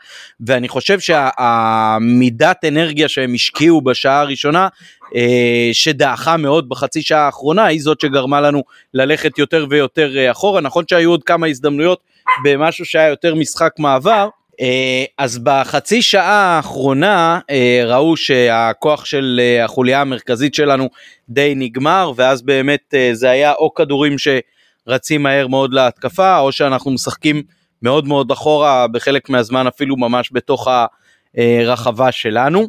[0.46, 4.68] ואני חושב שהמידת אנרגיה שהם השקיעו בשעה הראשונה
[5.14, 8.62] אה, שדעכה מאוד בחצי שעה האחרונה היא זאת שגרמה לנו
[8.94, 10.60] ללכת יותר ויותר אה, אחורה.
[10.60, 12.00] נכון שהיו עוד כמה הזדמנויות
[12.44, 14.28] במשהו שהיה יותר משחק מעבר
[15.18, 20.88] אז בחצי שעה האחרונה אה, ראו שהכוח של אה, החוליה המרכזית שלנו
[21.28, 27.42] די נגמר ואז באמת זה היה או כדורים שרצים מהר מאוד להתקפה או שאנחנו משחקים
[27.82, 30.68] מאוד מאוד אחורה בחלק מהזמן אפילו ממש בתוך
[31.36, 32.68] הרחבה שלנו.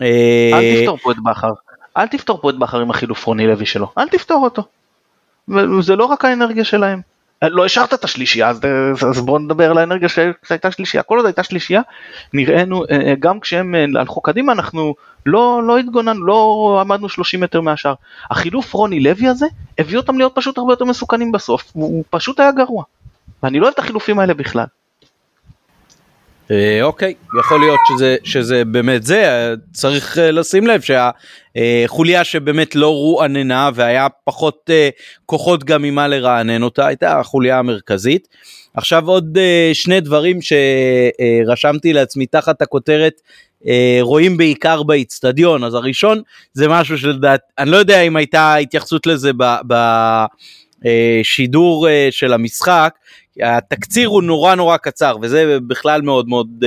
[0.00, 1.52] אל תפתור פה את בכר,
[1.96, 4.62] אל תפתור פה את בכר עם החילוף רוני לוי שלו, אל תפתור אותו.
[5.80, 7.11] זה לא רק האנרגיה שלהם.
[7.50, 8.60] לא השארת את השלישייה אז,
[9.10, 11.02] אז בואו נדבר על האנרגיה שהייתה שלישייה.
[11.02, 11.80] כל עוד הייתה שלישייה
[12.32, 14.94] נראינו אה, אה, גם כשהם אה, הלכו קדימה אנחנו
[15.26, 17.94] לא לא התגוננו לא עמדנו 30 מטר מהשאר.
[18.30, 19.46] החילוף רוני לוי הזה
[19.78, 21.70] הביא אותם להיות פשוט הרבה יותר מסוכנים בסוף.
[21.72, 22.84] הוא פשוט היה גרוע.
[23.42, 24.66] ואני לא אוהב את החילופים האלה בכלל.
[26.52, 32.88] אה, אוקיי, יכול להיות שזה, שזה באמת זה, צריך אה, לשים לב שהחוליה שבאמת לא
[32.88, 34.88] רועננה והיה פחות אה,
[35.26, 38.28] כוחות גם ממה לרענן אותה, הייתה החוליה המרכזית.
[38.74, 39.38] עכשיו עוד
[39.72, 43.20] שני דברים שרשמתי לעצמי תחת הכותרת
[44.00, 49.30] רואים בעיקר באיצטדיון, אז הראשון זה משהו שלדעת, אני לא יודע אם הייתה התייחסות לזה
[50.84, 52.94] בשידור של המשחק,
[53.40, 56.66] התקציר הוא נורא נורא קצר וזה בכלל מאוד מאוד uh,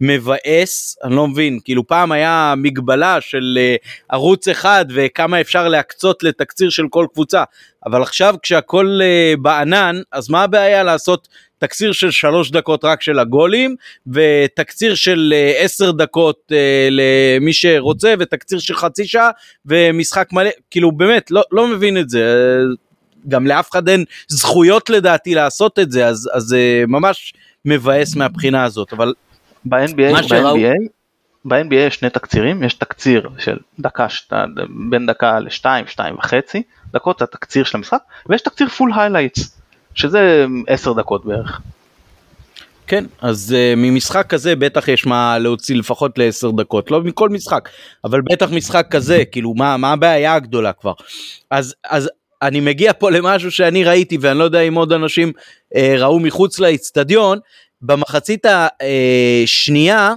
[0.00, 0.96] מבאס.
[1.04, 6.70] אני לא מבין כאילו פעם היה מגבלה של uh, ערוץ אחד וכמה אפשר להקצות לתקציר
[6.70, 7.44] של כל קבוצה
[7.86, 13.18] אבל עכשיו כשהכל uh, בענן אז מה הבעיה לעשות תקציר של שלוש דקות רק של
[13.18, 16.54] הגולים ותקציר של uh, עשר דקות uh,
[16.90, 19.30] למי שרוצה ותקציר של חצי שעה
[19.66, 20.50] ומשחק מלא?
[20.70, 22.58] כאילו באמת לא, לא מבין את זה
[23.28, 27.34] גם לאף אחד אין זכויות לדעתי לעשות את זה, אז זה אה, ממש
[27.64, 29.14] מבאס מהבחינה הזאת, אבל...
[29.64, 30.88] ב-NBA, ב-NBA,
[31.44, 34.32] ב-NBA יש שני תקצירים, יש תקציר של דקה, שת,
[34.90, 39.60] בין דקה לשתיים, שתיים וחצי דקות, זה התקציר של המשחק, ויש תקציר full highlights,
[39.94, 41.60] שזה עשר דקות בערך.
[42.86, 47.68] כן, אז אה, ממשחק כזה בטח יש מה להוציא לפחות לעשר דקות, לא מכל משחק,
[48.04, 50.92] אבל בטח משחק כזה, כאילו מה, מה הבעיה הגדולה כבר.
[51.50, 52.10] אז, אז
[52.44, 55.32] אני מגיע פה למשהו שאני ראיתי ואני לא יודע אם עוד אנשים
[55.76, 57.38] אה, ראו מחוץ לאצטדיון,
[57.82, 60.14] במחצית השנייה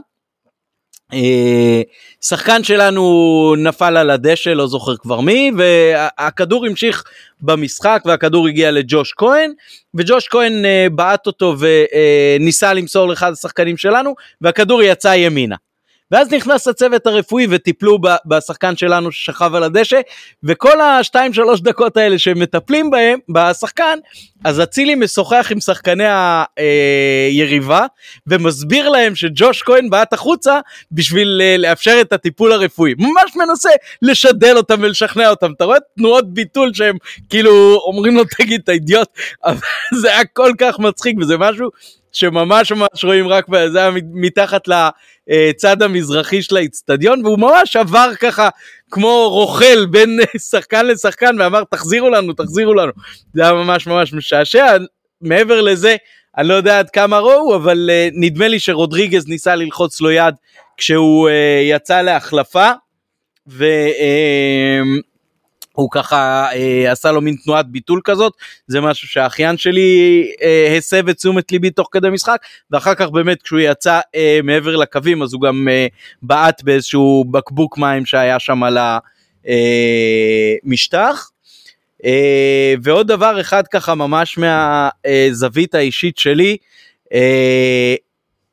[1.14, 1.82] אה,
[2.22, 7.04] שחקן שלנו נפל על הדשא, לא זוכר כבר מי, והכדור המשיך
[7.42, 9.52] במשחק והכדור הגיע לג'וש כהן,
[9.96, 15.56] וג'וש כהן אה, בעט אותו וניסה למסור לאחד השחקנים שלנו, והכדור יצא ימינה.
[16.12, 20.02] ואז נכנס הצוות הרפואי וטיפלו בשחקן שלנו ששכב על הדשא,
[20.44, 24.00] וכל השתיים שלוש דקות האלה שהם מטפלים בהם, בשחקן,
[24.44, 26.04] אז אצילי משוחח עם שחקני
[26.58, 27.86] היריבה,
[28.28, 30.60] ומסביר להם שג'וש כהן בעט החוצה
[30.92, 32.94] בשביל אה, לאפשר את הטיפול הרפואי.
[32.98, 33.70] ממש מנסה
[34.02, 35.52] לשדל אותם ולשכנע אותם.
[35.52, 36.98] אתה רואה תנועות ביטול שהם
[37.30, 39.10] כאילו אומרים לו תגיד אתה אידיוט,
[39.46, 39.58] אבל
[39.94, 41.70] זה היה כל כך מצחיק וזה משהו
[42.12, 44.68] שממש ממש רואים רק, זה היה מתחת
[45.28, 48.50] לצד המזרחי של האיצטדיון, והוא ממש עבר ככה
[48.92, 50.20] כמו רוכל בין
[50.52, 52.92] שחקן לשחקן ואמר תחזירו לנו, תחזירו לנו.
[53.34, 54.78] זה היה ממש ממש משעשע.
[55.22, 55.96] מעבר לזה,
[56.38, 60.36] אני לא יודע עד כמה ראו, אבל uh, נדמה לי שרודריגז ניסה ללחוץ לו יד
[60.78, 61.32] כשהוא uh,
[61.64, 62.72] יצא להחלפה,
[63.48, 63.66] ו...
[63.88, 65.17] Uh,
[65.78, 68.34] הוא ככה אה, עשה לו מין תנועת ביטול כזאת,
[68.68, 72.38] זה משהו שהאחיין שלי אה, הסב את תשומת ליבי תוך כדי משחק,
[72.72, 75.88] ואחר כך באמת כשהוא יצא אה, מעבר לקווים אז הוא גם אה,
[76.22, 78.78] בעט באיזשהו בקבוק מים שהיה שם על
[80.64, 81.30] המשטח.
[82.06, 86.58] אה, ועוד דבר אחד ככה ממש מהזווית האישית שלי,
[87.14, 87.96] אה,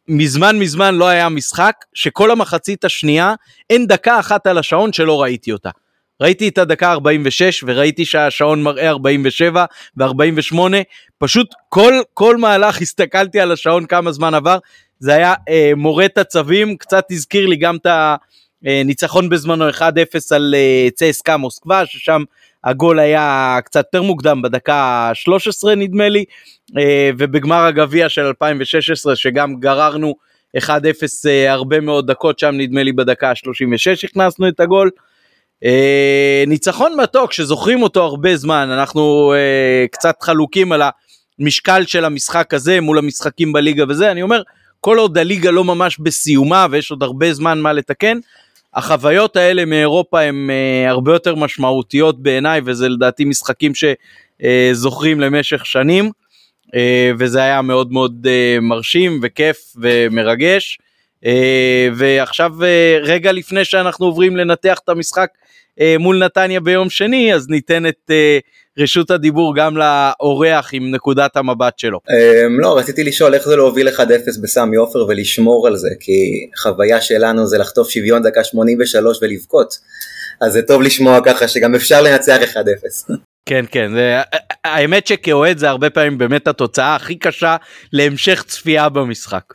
[0.09, 3.35] מזמן מזמן לא היה משחק שכל המחצית השנייה
[3.71, 5.71] אין דקה אחת על השעון שלא ראיתי אותה.
[6.21, 9.65] ראיתי את הדקה 46 וראיתי שהשעון מראה 47
[9.97, 10.59] ו-48,
[11.19, 14.59] פשוט כל, כל מהלך הסתכלתי על השעון כמה זמן עבר,
[14.99, 17.87] זה היה אה, מורט עצבים, קצת הזכיר לי גם את
[18.65, 19.81] הניצחון בזמנו 1-0
[20.31, 22.23] על אה, צסקה מוסקבה, ששם
[22.65, 26.25] הגול היה קצת יותר מוקדם בדקה 13 נדמה לי,
[26.79, 30.15] אה, ובגמר הגביע של 2016 שגם גררנו
[30.59, 30.71] 1-0
[31.27, 34.91] אה, הרבה מאוד דקות, שם נדמה לי בדקה 36 הכנסנו את הגול.
[34.97, 35.14] אה,
[36.47, 40.83] ניצחון מתוק שזוכרים אותו הרבה זמן, אנחנו אה, קצת חלוקים על
[41.39, 44.43] המשקל של המשחק הזה מול המשחקים בליגה וזה, אני אומר,
[44.81, 48.19] כל עוד הליגה לא ממש בסיומה ויש עוד הרבה זמן מה לתקן,
[48.75, 56.11] החוויות האלה מאירופה הן אה, הרבה יותר משמעותיות בעיניי וזה לדעתי משחקים שזוכרים למשך שנים.
[56.75, 60.79] אה, וזה היה מאוד מאוד אה, מרשים וכיף ומרגש.
[61.27, 65.44] אה, ועכשיו אה, רגע לפני שאנחנו עוברים לנתח את המשחק אה,
[65.99, 68.39] מול נתניה ביום שני, אז ניתן את אה,
[68.79, 71.99] רשות הדיבור גם לאורח עם נקודת המבט שלו.
[72.11, 74.01] אמ, לא, רציתי לשאול איך זה להוביל 1-0
[74.43, 76.13] בסמי עופר ולשמור על זה, כי
[76.63, 79.79] חוויה שלנו זה לחטוף שוויון דקה 83 ולבכות.
[80.41, 83.15] אז זה טוב לשמוע ככה שגם אפשר לנצח 1-0.
[83.47, 84.23] כן כן זה
[84.65, 87.57] האמת שכאוהד זה הרבה פעמים באמת התוצאה הכי קשה
[87.93, 89.55] להמשך צפייה במשחק.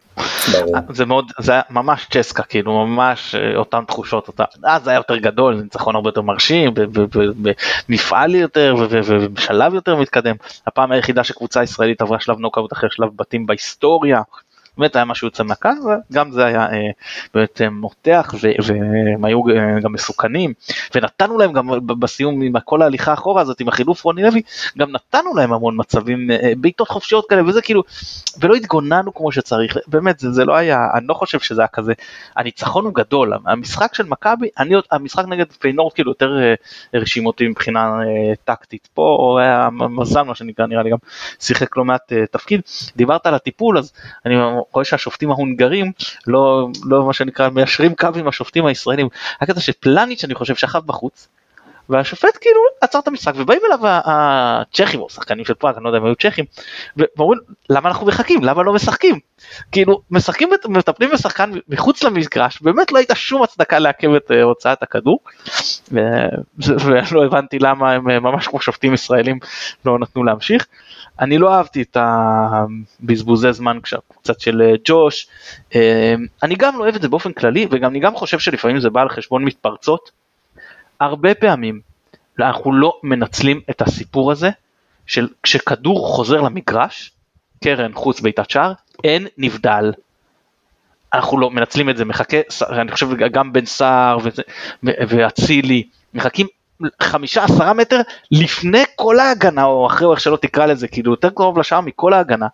[0.89, 5.17] זה מאוד זה היה ממש צ'סקה כאילו ממש אה, אותן תחושות אותה אז היה יותר
[5.17, 6.73] גדול ניצחון הרבה יותר מרשים
[7.89, 10.36] במפעל יותר ובשלב יותר מתקדם.
[10.67, 14.21] הפעם היחידה שקבוצה ישראלית עברה שלב נוקאוט אחרי שלב בתים בהיסטוריה
[14.79, 15.73] באמת היה משהו יוצא מהכלל
[16.11, 18.33] וגם זה היה אה, אה, מותח
[18.67, 20.53] והם היו אה, גם מסוכנים
[20.95, 24.41] ונתנו להם גם בסיום עם כל ההליכה אחורה הזאת עם החילוף רוני לוי
[24.77, 27.83] גם נתנו להם המון מצבים אה, בעיטות חופשיות כאלה וזה כאילו
[28.39, 31.93] ולא התגוננו כמו שצריך באמת זה, זה לא היה אני לא חושב שזה היה כזה
[32.35, 34.49] הניצחון הוא גדול המשחק של מכבי
[34.91, 36.31] המשחק נגד פיינורד כאילו יותר
[36.93, 37.99] הרשים אותי מבחינה
[38.43, 40.97] טקטית פה היה מזל מה שנקרא נראה לי גם
[41.39, 42.61] שיחק לא מעט תפקיד
[42.95, 43.93] דיברת על הטיפול אז
[44.25, 44.35] אני
[44.71, 45.91] רואה שהשופטים ההונגרים
[46.27, 49.08] לא, לא מה שנקרא מיישרים קו עם השופטים הישראלים.
[49.41, 51.27] הקטע שפלניץ' אני חושב שכב בחוץ.
[51.89, 55.99] והשופט כאילו עצר את המשחק ובאים אליו הצ'כים או שחקנים של פראג אני לא יודע
[55.99, 56.45] אם היו צ'כים
[57.17, 59.19] ואומרים למה אנחנו מחכים למה לא משחקים
[59.71, 64.84] כאילו משחקים מטפלים בשחקן מחוץ למגרש באמת לא הייתה שום הצדקה לעכב את אה, הוצאת
[64.84, 65.19] הכדור
[65.91, 69.39] ולא הבנתי למה הם אה, ממש כמו שופטים ישראלים
[69.86, 70.65] לא נתנו להמשיך
[71.19, 73.79] אני לא אהבתי את הבזבוזי זמן
[74.21, 75.27] קצת של אה, ג'וש,
[75.75, 78.89] אה, אני גם לא אוהב את זה באופן כללי וגם אני גם חושב שלפעמים זה
[78.89, 80.12] בא על חשבון מתפרצות.
[80.99, 81.82] הרבה פעמים
[82.39, 84.49] אנחנו לא מנצלים את הסיפור הזה
[85.05, 87.12] של כשכדור חוזר למגרש,
[87.63, 88.73] קרן חוץ בעיטת שער,
[89.04, 89.91] אין נבדל.
[91.13, 92.37] אנחנו לא מנצלים את זה, מחכה,
[92.69, 94.17] אני חושב גם בן סער
[94.83, 95.83] ואצילי,
[96.13, 96.48] מחכים
[97.02, 98.02] חמישה עשרה מטר
[98.32, 102.13] לפני כל ההגנה או אחרי או איך שלא תקרא לזה כאילו יותר קרוב לשער מכל
[102.13, 102.48] ההגנה.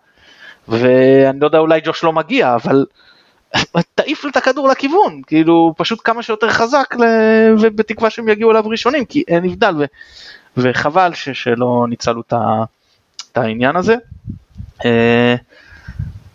[0.68, 2.86] ואני לא יודע אולי ג'וש לא מגיע אבל
[3.94, 6.94] תעיף את הכדור לכיוון כאילו פשוט כמה שיותר חזק
[7.60, 9.84] ובתקווה שהם יגיעו אליו ראשונים כי אין נבדל ו...
[10.56, 11.28] וחבל ש...
[11.28, 12.34] שלא ניצלו את,
[13.34, 13.94] העניין הזה.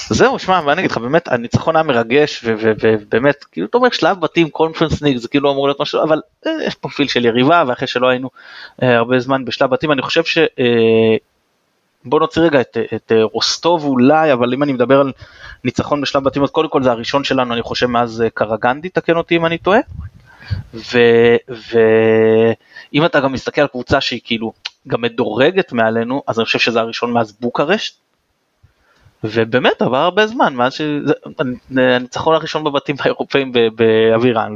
[0.10, 4.20] זהו, שמע, מה אני אגיד לך, באמת, הניצחון היה מרגש, ובאמת, כאילו, אתה אומר שלב
[4.20, 7.64] בתים, קונפרנס ניג, זה כאילו אמור להיות משהו, אבל אה, יש פה פיל של יריבה,
[7.68, 8.30] ואחרי שלא היינו
[8.84, 10.38] אה, הרבה זמן בשלב בתים, אני חושב ש...
[10.38, 11.16] אה,
[12.06, 15.12] בוא נוציא רגע את, את רוסטוב אולי, אבל אם אני מדבר על
[15.64, 19.36] ניצחון בשלב בתים, אז קודם כל זה הראשון שלנו, אני חושב, מאז קרגנדי, תקן אותי
[19.36, 19.80] אם אני טועה.
[21.48, 24.54] ואם אתה גם מסתכל על קבוצה שהיא כאילו
[24.88, 27.96] גם מדורגת מעלינו, אז אני חושב שזה הראשון מאז בוקרשט.
[29.24, 34.56] ובאמת עבר הרבה זמן מאז שהניצחון הראשון בבתים האירופאים באווירן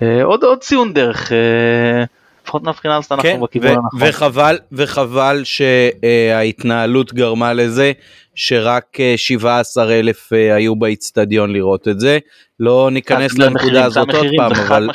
[0.00, 2.04] ועוד עוד ציון דרך אה,
[2.42, 4.00] לפחות מבחינה הזאת אנחנו כן, בכיוון הנכון.
[4.08, 7.92] וחבל וחבל שההתנהלות גרמה לזה
[8.34, 12.18] שרק 17 אה, אלף אה, היו באיצטדיון לראות את זה
[12.60, 14.88] לא ניכנס לנקודה הזאת עוד פעם אבל,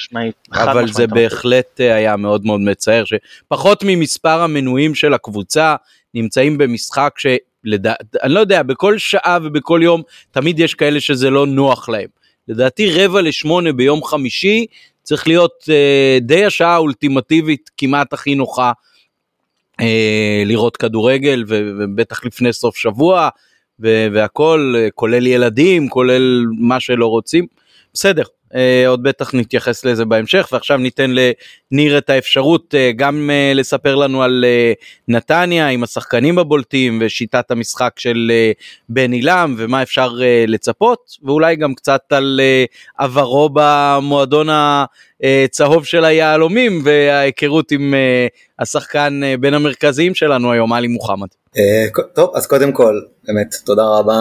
[0.51, 5.75] אבל זה בהחלט היה מאוד מאוד מצער שפחות ממספר המנויים של הקבוצה
[6.13, 7.27] נמצאים במשחק ש...
[7.63, 7.93] לדע...
[8.23, 10.01] אני לא יודע, בכל שעה ובכל יום
[10.31, 12.07] תמיד יש כאלה שזה לא נוח להם.
[12.47, 14.65] לדעתי רבע לשמונה ביום חמישי
[15.03, 18.71] צריך להיות אה, די השעה האולטימטיבית כמעט הכי נוחה
[19.79, 23.29] אה, לראות כדורגל ובטח לפני סוף שבוע
[23.79, 27.47] והכל אה, כולל ילדים כולל מה שלא רוצים.
[27.93, 28.23] בסדר
[28.87, 31.11] עוד בטח נתייחס לזה בהמשך ועכשיו ניתן
[31.71, 34.45] לניר את האפשרות אה, גם אה, לספר לנו על
[35.07, 38.31] נתניה עם השחקנים הבולטים ושיטת המשחק של
[38.89, 40.13] בן עילם ומה אפשר
[40.47, 42.41] לצפות ואולי גם קצת על
[42.97, 44.47] עברו במועדון
[45.23, 47.93] הצהוב של היהלומים וההיכרות עם
[48.59, 51.27] השחקן בין המרכזיים שלנו היום עלי מוחמד.
[52.15, 54.15] טוב אז קודם כל באמת תודה רבה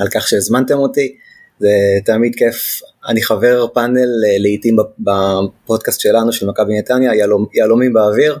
[0.00, 1.21] על כך שהזמנתם אותי.
[1.62, 1.68] זה
[2.04, 2.80] תמיד כיף.
[3.08, 8.38] אני חבר פאנל אה, לעיתים בפודקאסט שלנו של מכבי נתניה, יהלומ, יהלומים באוויר,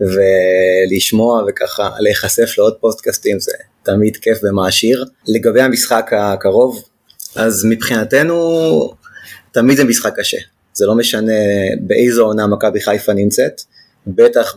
[0.00, 3.52] ולשמוע וככה להיחשף לעוד פודקאסטים זה
[3.82, 5.04] תמיד כיף ומעשיר.
[5.28, 6.84] לגבי המשחק הקרוב,
[7.36, 8.38] אז מבחינתנו
[9.52, 10.38] תמיד זה משחק קשה.
[10.74, 11.32] זה לא משנה
[11.80, 13.60] באיזו עונה מכבי חיפה נמצאת,
[14.06, 14.56] בטח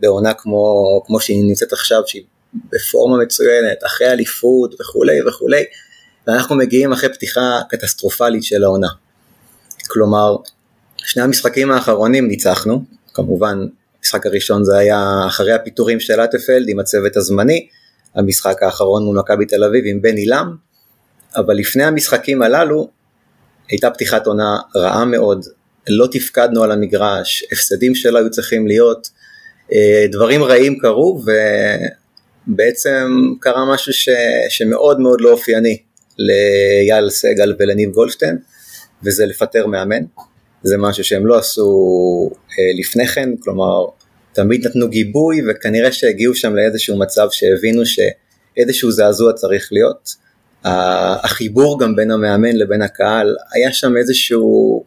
[0.00, 2.22] בעונה כמו, כמו שהיא נמצאת עכשיו, שהיא
[2.72, 5.64] בפורמה מצוינת, אחרי אליפות וכולי וכולי.
[6.26, 8.88] ואנחנו מגיעים אחרי פתיחה קטסטרופלית של העונה.
[9.88, 10.36] כלומר,
[10.96, 13.66] שני המשחקים האחרונים ניצחנו, כמובן
[13.98, 17.66] המשחק הראשון זה היה אחרי הפיטורים של אטפלד עם הצוות הזמני,
[18.14, 20.56] המשחק האחרון מול מכבי תל אביב עם בן עילם,
[21.36, 22.90] אבל לפני המשחקים הללו
[23.68, 25.44] הייתה פתיחת עונה רעה מאוד,
[25.88, 29.08] לא תפקדנו על המגרש, הפסדים שלא היו צריכים להיות,
[29.72, 31.22] אה, דברים רעים קרו
[32.48, 34.08] ובעצם קרה משהו ש,
[34.48, 35.78] שמאוד מאוד לא אופייני
[36.18, 38.38] לאייל סגל ולניב גולדשטיין,
[39.04, 40.02] וזה לפטר מאמן.
[40.62, 43.86] זה משהו שהם לא עשו אה, לפני כן, כלומר,
[44.32, 50.22] תמיד נתנו גיבוי, וכנראה שהגיעו שם לאיזשהו מצב שהבינו שאיזשהו זעזוע צריך להיות.
[50.64, 54.84] החיבור גם בין המאמן לבין הקהל, היה שם איזשהו,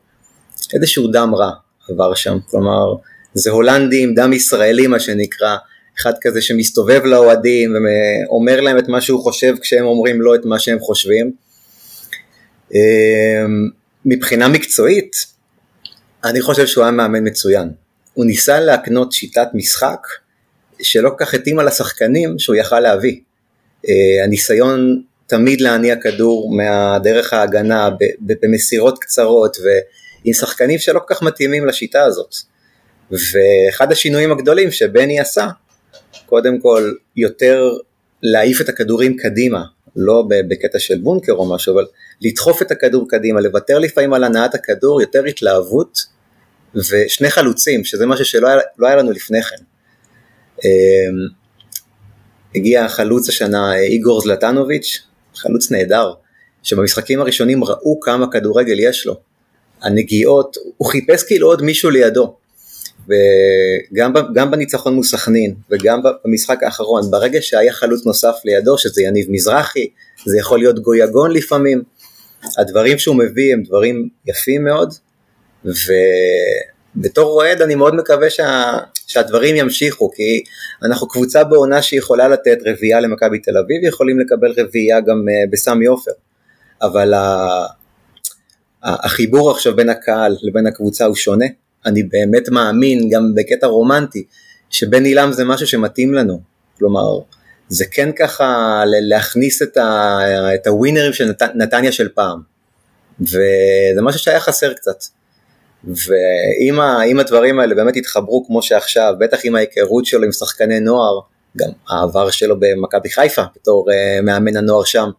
[0.73, 1.51] איזשהו דם רע
[1.89, 2.95] עבר שם, כלומר,
[3.34, 5.57] זה הולנדי עם דם ישראלי מה שנקרא,
[5.99, 10.59] אחד כזה שמסתובב לאוהדים ואומר להם את מה שהוא חושב כשהם אומרים לו את מה
[10.59, 11.31] שהם חושבים.
[12.73, 12.79] אמ,
[14.05, 15.25] מבחינה מקצועית,
[16.23, 17.69] אני חושב שהוא היה מאמן מצוין.
[18.13, 20.07] הוא ניסה להקנות שיטת משחק
[20.81, 23.19] שלא כל כך התאימה לשחקנים שהוא יכל להביא.
[23.89, 27.89] אה, הניסיון תמיד להניע כדור מהדרך ההגנה
[28.19, 32.35] במסירות קצרות ועם שחקנים שלא כל כך מתאימים לשיטה הזאת.
[33.11, 35.47] ואחד השינויים הגדולים שבני עשה
[36.25, 37.77] קודם כל יותר
[38.23, 39.63] להעיף את הכדורים קדימה,
[39.95, 41.85] לא בקטע של בונקר או משהו, אבל
[42.21, 46.05] לדחוף את הכדור קדימה, לוותר לפעמים על הנעת הכדור, יותר התלהבות
[46.75, 49.55] ושני חלוצים, שזה משהו שלא היה, לא היה לנו לפני כן.
[50.63, 50.69] אמ,
[52.55, 55.01] הגיע החלוץ השנה איגור זלטנוביץ',
[55.35, 56.13] חלוץ נהדר,
[56.63, 59.19] שבמשחקים הראשונים ראו כמה כדורגל יש לו.
[59.81, 62.35] הנגיעות, הוא חיפש כאילו עוד מישהו לידו.
[63.07, 69.87] וגם בניצחון מול סכנין וגם במשחק האחרון, ברגע שהיה חלוץ נוסף לידו, שזה יניב מזרחי,
[70.25, 71.81] זה יכול להיות גויגון לפעמים,
[72.57, 74.93] הדברים שהוא מביא הם דברים יפים מאוד,
[75.65, 78.77] ובתור אוהד אני מאוד מקווה שה,
[79.07, 80.43] שהדברים ימשיכו, כי
[80.83, 85.85] אנחנו קבוצה בעונה שיכולה לתת רביעייה למכבי תל אביב, יכולים לקבל רביעייה גם אה, בסמי
[85.85, 86.11] עופר,
[86.81, 87.13] אבל
[88.83, 91.45] החיבור עכשיו בין הקהל לבין הקבוצה הוא שונה,
[91.86, 94.23] אני באמת מאמין, גם בקטע רומנטי,
[94.69, 96.41] שבן עילם זה משהו שמתאים לנו.
[96.77, 97.19] כלומר,
[97.67, 100.19] זה כן ככה להכניס את, ה,
[100.55, 102.39] את הווינרים של נת, נתניה של פעם.
[103.21, 105.03] וזה משהו שהיה חסר קצת.
[105.83, 111.19] ואם הדברים האלה באמת יתחברו כמו שעכשיו, בטח עם ההיכרות שלו עם שחקני נוער,
[111.57, 115.09] גם העבר שלו במכבי חיפה בתור uh, מאמן הנוער שם.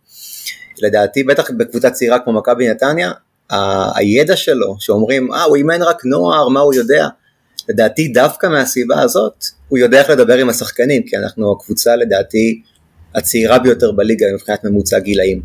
[0.79, 3.12] לדעתי בטח בקבוצה צעירה כמו מכבי נתניה,
[3.97, 7.09] הידע שלו, שאומרים אה הוא אימן רק נוער, מה הוא יודע?
[7.69, 12.63] לדעתי דווקא מהסיבה הזאת, הוא יודע איך לדבר עם השחקנים, כי אנחנו הקבוצה לדעתי
[13.15, 15.43] הצעירה ביותר בליגה מבחינת ממוצע גילאים,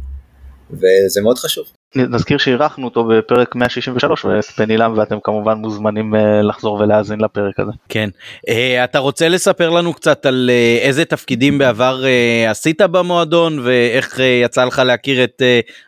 [0.72, 1.66] וזה מאוד חשוב.
[1.95, 7.59] נזכיר שאירחנו אותו בפרק 163 ואת בן עילם ואתם כמובן מוזמנים אה, לחזור ולהאזין לפרק
[7.59, 7.71] הזה.
[7.89, 8.09] כן.
[8.49, 8.51] Uh,
[8.83, 12.03] אתה רוצה לספר לנו קצת על uh, איזה תפקידים בעבר
[12.49, 15.41] עשית במועדון ואיך יצא לך להכיר את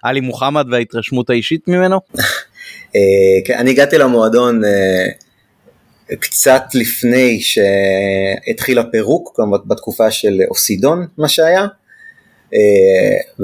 [0.04, 2.00] עלי מוחמד וההתרשמות האישית ממנו?
[3.46, 4.62] כן, אני הגעתי למועדון
[6.20, 11.66] קצת לפני שהתחיל הפירוק, כלומר בתקופה של אוסידון מה שהיה,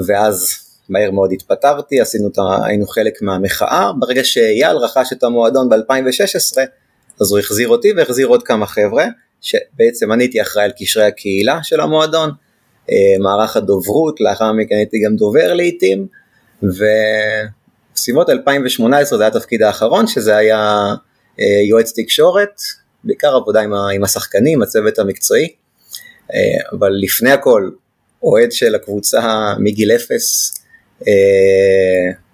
[0.06, 2.42] ואז מהר מאוד התפטרתי, עשינו את ה...
[2.64, 6.58] היינו חלק מהמחאה, ברגע שאייל רכש את המועדון ב-2016,
[7.20, 9.06] אז הוא החזיר אותי והחזיר עוד כמה חבר'ה,
[9.40, 12.30] שבעצם אני הייתי אחראי על קשרי הקהילה של המועדון,
[12.90, 16.06] אה, מערך הדוברות, לאחר מכן הייתי גם דובר לעיתים,
[16.62, 20.94] ובסביבות 2018 זה היה התפקיד האחרון, שזה היה
[21.40, 22.60] אה, יועץ תקשורת,
[23.04, 25.48] בעיקר עבודה עם, עם השחקנים, הצוות המקצועי,
[26.34, 26.38] אה,
[26.72, 27.70] אבל לפני הכל,
[28.22, 30.54] אוהד של הקבוצה מגיל אפס,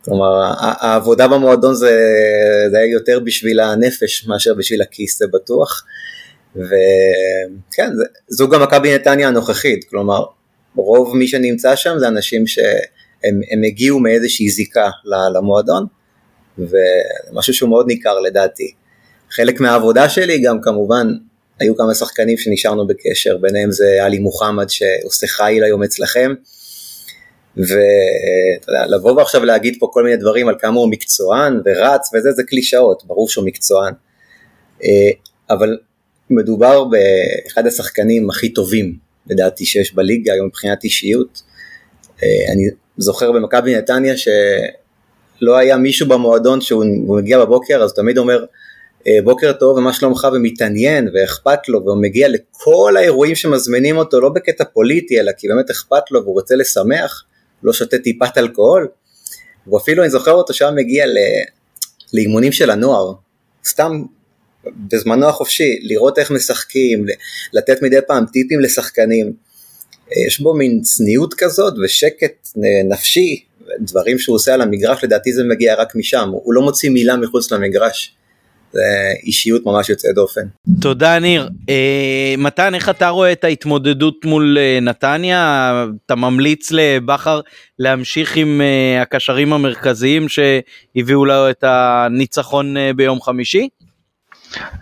[0.05, 1.99] כלומר העבודה במועדון זה,
[2.71, 5.85] זה היה יותר בשביל הנפש מאשר בשביל הכיס זה בטוח.
[6.57, 7.91] וכן
[8.29, 9.85] זו גם מכבי נתניה הנוכחית.
[9.91, 10.25] כלומר
[10.77, 14.91] רוב מי שנמצא שם זה אנשים שהם הגיעו מאיזושהי זיקה
[15.35, 15.87] למועדון
[16.59, 18.73] ומשהו שהוא מאוד ניכר לדעתי.
[19.31, 21.07] חלק מהעבודה שלי גם כמובן
[21.61, 23.37] היו כמה שחקנים שנשארנו בקשר.
[23.37, 26.35] ביניהם זה עלי מוחמד שעושה חיל היום אצלכם
[27.57, 33.05] ולבוא ועכשיו להגיד פה כל מיני דברים על כמה הוא מקצוען ורץ וזה, זה קלישאות,
[33.07, 33.95] ברור שהוא מקצוען.
[34.85, 35.11] אה,
[35.51, 35.79] אבל
[36.31, 38.97] מדובר באחד השחקנים הכי טובים
[39.31, 41.43] לדעתי שיש בליגה היום מבחינת אישיות.
[42.23, 42.63] אה, אני
[42.97, 46.85] זוכר במכבי נתניה שלא היה מישהו במועדון שהוא
[47.19, 48.45] מגיע בבוקר אז תמיד אומר
[49.07, 54.29] אה, בוקר טוב ומה שלומך ומתעניין ואכפת לו והוא מגיע לכל האירועים שמזמינים אותו לא
[54.29, 57.25] בקטע פוליטי אלא כי באמת אכפת לו והוא רוצה לשמח
[57.67, 58.89] לא שותה טיפת אלכוהול,
[59.73, 61.17] ואפילו אני זוכר אותו שהיה מגיע ל...
[62.15, 63.13] לאימונים של הנוער,
[63.65, 64.03] סתם
[64.65, 67.05] בזמנו החופשי, לראות איך משחקים,
[67.53, 69.33] לתת מדי פעם טיפים לשחקנים,
[70.27, 72.49] יש בו מין צניעות כזאת ושקט
[72.89, 73.45] נפשי,
[73.81, 77.53] דברים שהוא עושה על המגרש לדעתי זה מגיע רק משם, הוא לא מוציא מילה מחוץ
[77.53, 78.17] למגרש.
[78.73, 78.81] זה
[79.23, 80.41] אישיות ממש יוצאת דופן.
[80.81, 81.49] תודה ניר.
[81.69, 85.85] אה, מתן, איך אתה רואה את ההתמודדות מול אה, נתניה?
[86.07, 87.41] אתה ממליץ לבכר
[87.79, 93.69] להמשיך עם אה, הקשרים המרכזיים שהביאו לו את הניצחון אה, ביום חמישי?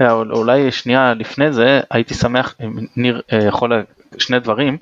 [0.00, 3.84] אה, אולי שנייה לפני זה הייתי שמח אם ניר אה, יכול
[4.18, 4.78] שני דברים.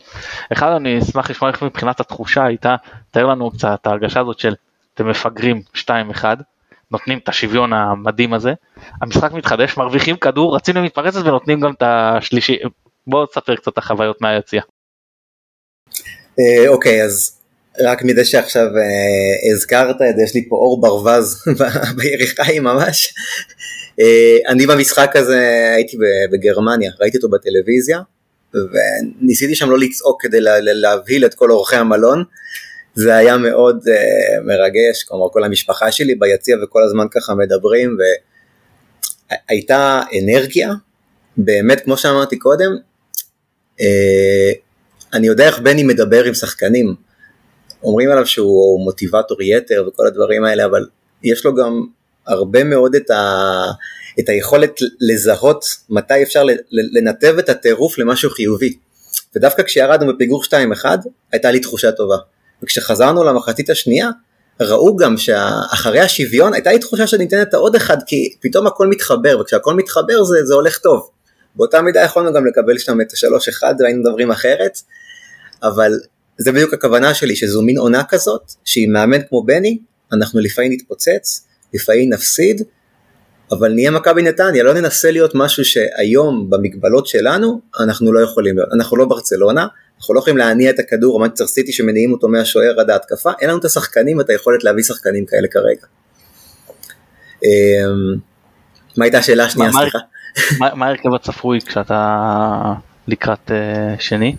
[0.52, 2.76] אחד אני אשמח לשמוע איך מבחינת התחושה הייתה,
[3.10, 4.54] תאר לנו קצת את ההרגשה הזאת של
[4.94, 5.80] אתם מפגרים 2-1.
[6.92, 8.52] נותנים את השוויון המדהים הזה,
[9.02, 12.58] המשחק מתחדש, מרוויחים כדור, רצים למתפרצת ונותנים גם את השלישי,
[13.06, 14.62] בוא תספר קצת את החוויות מהיציע.
[16.40, 17.38] אה, אוקיי, אז
[17.80, 21.44] רק מזה שעכשיו אה, הזכרת את זה, יש לי פה אור ברווז
[21.96, 23.14] ביריחיים ממש.
[24.00, 25.96] אה, אני במשחק הזה הייתי
[26.32, 28.00] בגרמניה, ראיתי אותו בטלוויזיה,
[28.54, 32.24] וניסיתי שם לא לצעוק כדי להבהיל את כל אורחי המלון.
[32.94, 37.96] זה היה מאוד uh, מרגש, כלומר כל המשפחה שלי ביציע וכל הזמן ככה מדברים
[39.48, 40.72] והייתה אנרגיה,
[41.36, 42.76] באמת כמו שאמרתי קודם,
[43.80, 43.82] uh,
[45.14, 46.94] אני יודע איך בני מדבר עם שחקנים,
[47.82, 50.86] אומרים עליו שהוא מוטיבטור יתר וכל הדברים האלה, אבל
[51.22, 51.86] יש לו גם
[52.26, 53.42] הרבה מאוד את, ה,
[54.20, 58.76] את היכולת לזהות מתי אפשר לנתב את הטירוף למשהו חיובי.
[59.36, 60.48] ודווקא כשירדנו בפיגור 2-1
[61.32, 62.16] הייתה לי תחושה טובה.
[62.62, 64.10] וכשחזרנו למחצית השנייה,
[64.60, 69.38] ראו גם שאחרי השוויון הייתה לי תחושה שניתנת את העוד אחד כי פתאום הכל מתחבר
[69.40, 71.10] וכשהכל מתחבר זה, זה הולך טוב.
[71.56, 74.78] באותה מידה יכולנו גם לקבל שם את השלוש אחד והיינו מדברים אחרת,
[75.62, 75.92] אבל
[76.38, 79.78] זה בדיוק הכוונה שלי שזו מין עונה כזאת שעם מאמן כמו בני
[80.12, 82.62] אנחנו לפעמים נתפוצץ, לפעמים נפסיד,
[83.52, 88.68] אבל נהיה מכבי נתניה, לא ננסה להיות משהו שהיום במגבלות שלנו אנחנו לא יכולים להיות,
[88.72, 89.66] אנחנו לא ברצלונה,
[90.02, 93.58] אנחנו לא יכולים להניע את הכדור, מנצ'סטר סיטי שמניעים אותו מהשוער עד ההתקפה, אין לנו
[93.58, 95.86] את השחקנים ואת היכולת להביא שחקנים כאלה כרגע.
[97.44, 98.16] אמ,
[98.96, 99.98] מה הייתה השאלה השנייה, סליחה?
[100.58, 102.16] מה ההרכב הצפוי כשאתה
[103.08, 104.36] לקראת אה, שני?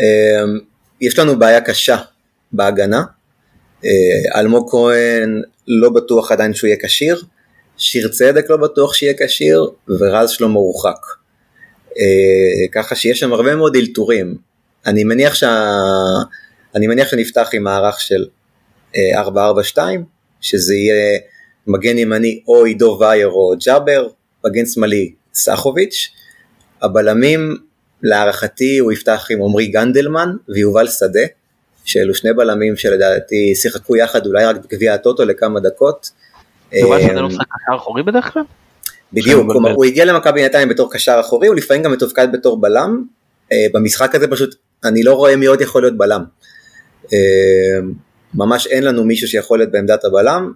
[0.00, 0.58] אמ,
[1.00, 1.96] יש לנו בעיה קשה
[2.52, 3.02] בהגנה,
[3.84, 7.22] אה, אלמוג כהן לא בטוח עדיין שהוא יהיה כשיר,
[7.76, 11.17] שיר צדק לא בטוח שיהיה כשיר, ורז שלמה הורחק.
[11.98, 14.36] אה, ככה שיש שם הרבה מאוד אלתורים.
[14.86, 15.72] אני מניח, שה...
[16.74, 18.24] אני מניח שנפתח עם מערך של
[19.14, 20.04] 442,
[20.40, 21.18] שזה יהיה
[21.66, 24.08] מגן ימני או עידו וייר או ג'אבר,
[24.46, 26.10] מגן שמאלי סחוביץ',
[26.82, 27.56] הבלמים
[28.02, 31.20] להערכתי הוא יפתח עם עמרי גנדלמן ויובל שדה,
[31.84, 36.10] שאלו שני בלמים שלדעתי שיחקו יחד אולי רק בגביע הטוטו לכמה דקות.
[36.72, 38.42] יובל שדה לא משחק קשר אחורי בדרך כלל?
[39.12, 43.04] בדיוק, כלומר הוא הגיע למכבי נתניה בתור קשר אחורי, הוא לפעמים גם מתופקד בתור בלם,
[43.72, 44.54] במשחק הזה פשוט
[44.84, 46.24] אני לא רואה מי עוד יכול להיות בלם.
[48.34, 50.52] ממש אין לנו מישהו שיכול להיות בעמדת הבלם,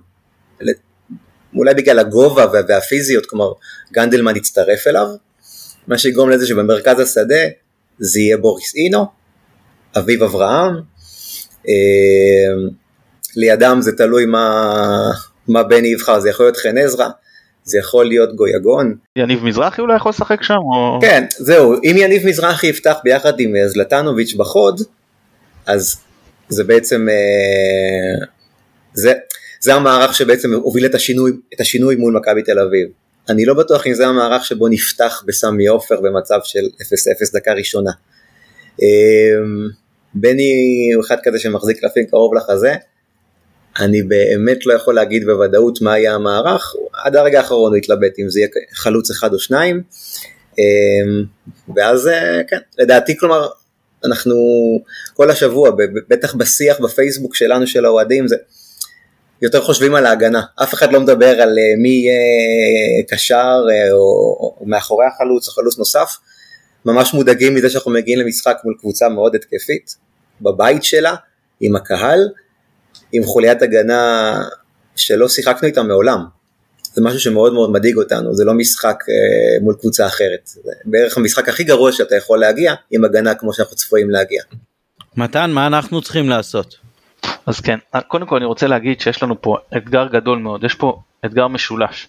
[1.56, 3.52] אולי בגלל הגובה והפיזיות, כלומר
[3.92, 5.06] גנדלמן יצטרף אליו,
[5.86, 7.44] מה שיגרום לזה שבמרכז השדה
[7.98, 9.06] זה יהיה בוריס אינו,
[9.98, 10.74] אביב אברהם,
[11.68, 12.68] אה,
[13.36, 15.10] לידם זה תלוי מה,
[15.48, 17.08] מה בני יבחר, זה יכול להיות חן עזרא,
[17.64, 18.94] זה יכול להיות גויגון.
[19.16, 20.54] יניב מזרחי אולי יכול לשחק שם?
[20.54, 20.98] או...
[21.00, 24.80] כן, זהו, אם יניב מזרחי יפתח ביחד עם אה, זלטנוביץ' בחוד,
[25.66, 25.96] אז
[26.48, 28.26] זה בעצם, אה,
[28.94, 29.12] זה,
[29.60, 32.88] זה המערך שבעצם הוביל את השינוי, את השינוי מול מכבי תל אביב.
[33.28, 36.64] אני לא בטוח אם זה המערך שבו נפתח בסמי עופר במצב של
[37.28, 37.90] 0-0 דקה ראשונה.
[40.14, 40.52] בני
[40.94, 42.74] הוא אחד כזה שמחזיק קלפים קרוב לחזה,
[43.80, 48.30] אני באמת לא יכול להגיד בוודאות מה יהיה המערך, עד הרגע האחרון הוא התלבט אם
[48.30, 49.82] זה יהיה חלוץ אחד או שניים,
[51.76, 52.10] ואז
[52.48, 53.48] כן, לדעתי כלומר
[54.04, 54.34] אנחנו
[55.14, 55.70] כל השבוע,
[56.08, 58.36] בטח בשיח בפייסבוק שלנו של האוהדים, זה
[59.42, 63.60] יותר חושבים על ההגנה, אף אחד לא מדבר על מי יהיה קשר
[63.92, 66.16] או, או מאחורי החלוץ או חלוץ נוסף,
[66.84, 69.96] ממש מודאגים מזה שאנחנו מגיעים למשחק מול קבוצה מאוד התקפית,
[70.40, 71.14] בבית שלה,
[71.60, 72.28] עם הקהל,
[73.12, 74.32] עם חוליית הגנה
[74.96, 76.24] שלא שיחקנו איתה מעולם.
[76.94, 80.40] זה משהו שמאוד מאוד מדאיג אותנו, זה לא משחק אה, מול קבוצה אחרת.
[80.44, 84.42] זה בערך המשחק הכי גרוע שאתה יכול להגיע עם הגנה כמו שאנחנו צפויים להגיע.
[85.16, 86.76] מתן, מה אנחנו צריכים לעשות?
[87.46, 91.00] אז כן, קודם כל אני רוצה להגיד שיש לנו פה אתגר גדול מאוד, יש פה
[91.24, 92.08] אתגר משולש.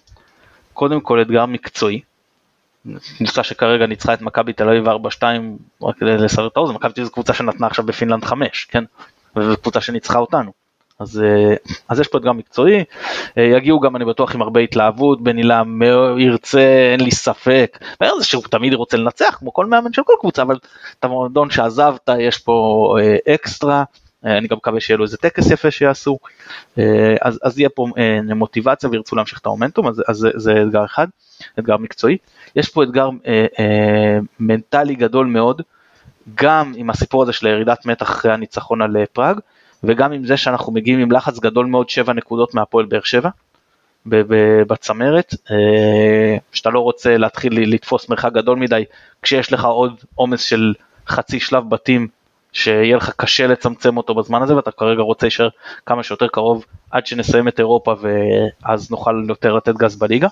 [0.72, 2.00] קודם כל אתגר מקצועי,
[3.16, 5.22] קבוצה שכרגע ניצחה את מכבי תל אביב 4-2
[5.82, 8.84] רק כדי לסבר את האוזן, מכבי תל אביב זו קבוצה שנתנה עכשיו בפינלנד 5, כן?
[9.36, 10.63] וזו קבוצה שניצחה אותנו.
[11.00, 11.54] אז, אה,
[11.88, 12.84] אז יש פה אתגר מקצועי,
[13.38, 15.82] אה, יגיעו גם אני בטוח עם הרבה התלהבות, בן עילם
[16.18, 20.12] ירצה, אין לי ספק, מעבר לזה שהוא תמיד רוצה לנצח כמו כל מאמן של כל
[20.20, 20.58] קבוצה, אבל
[20.98, 23.84] את המועדון שעזבת יש פה אה, אקסטרה,
[24.24, 26.18] אני גם מקווה שיהיה לו איזה טקס יפה שיעשו,
[27.20, 27.86] אז, אז יהיה פה
[28.34, 31.06] מוטיבציה וירצו להמשיך את האומנטום, אז, אז זה, זה אתגר אחד,
[31.58, 32.16] אתגר מקצועי.
[32.56, 35.62] יש פה אתגר אה, אה, מנטלי גדול מאוד,
[36.34, 39.40] גם עם הסיפור הזה של ירידת מתח אחרי הניצחון על פראג,
[39.86, 43.28] וגם עם זה שאנחנו מגיעים עם לחץ גדול מאוד, 7 נקודות מהפועל באר שבע.
[44.06, 48.84] בצמרת, אה, שאתה לא רוצה להתחיל לתפוס מרחק גדול מדי
[49.22, 50.74] כשיש לך עוד עומס של
[51.08, 52.08] חצי שלב בתים
[52.52, 55.48] שיהיה לך קשה לצמצם אותו בזמן הזה ואתה כרגע רוצה להישאר
[55.86, 60.28] כמה שיותר קרוב עד שנסיים את אירופה ואז נוכל יותר לתת גז בליגה.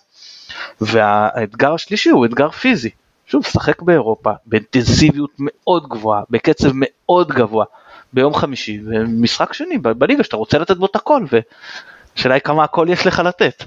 [0.80, 2.90] והאתגר השלישי הוא אתגר פיזי.
[3.26, 7.64] שוב, שחק באירופה באינטנסיביות מאוד גבוהה, בקצב מאוד גבוה,
[8.12, 12.86] ביום חמישי, ומשחק שני בליגה שאתה רוצה לתת בו את הכל, והשאלה היא כמה הכל
[12.90, 13.64] יש לך לתת.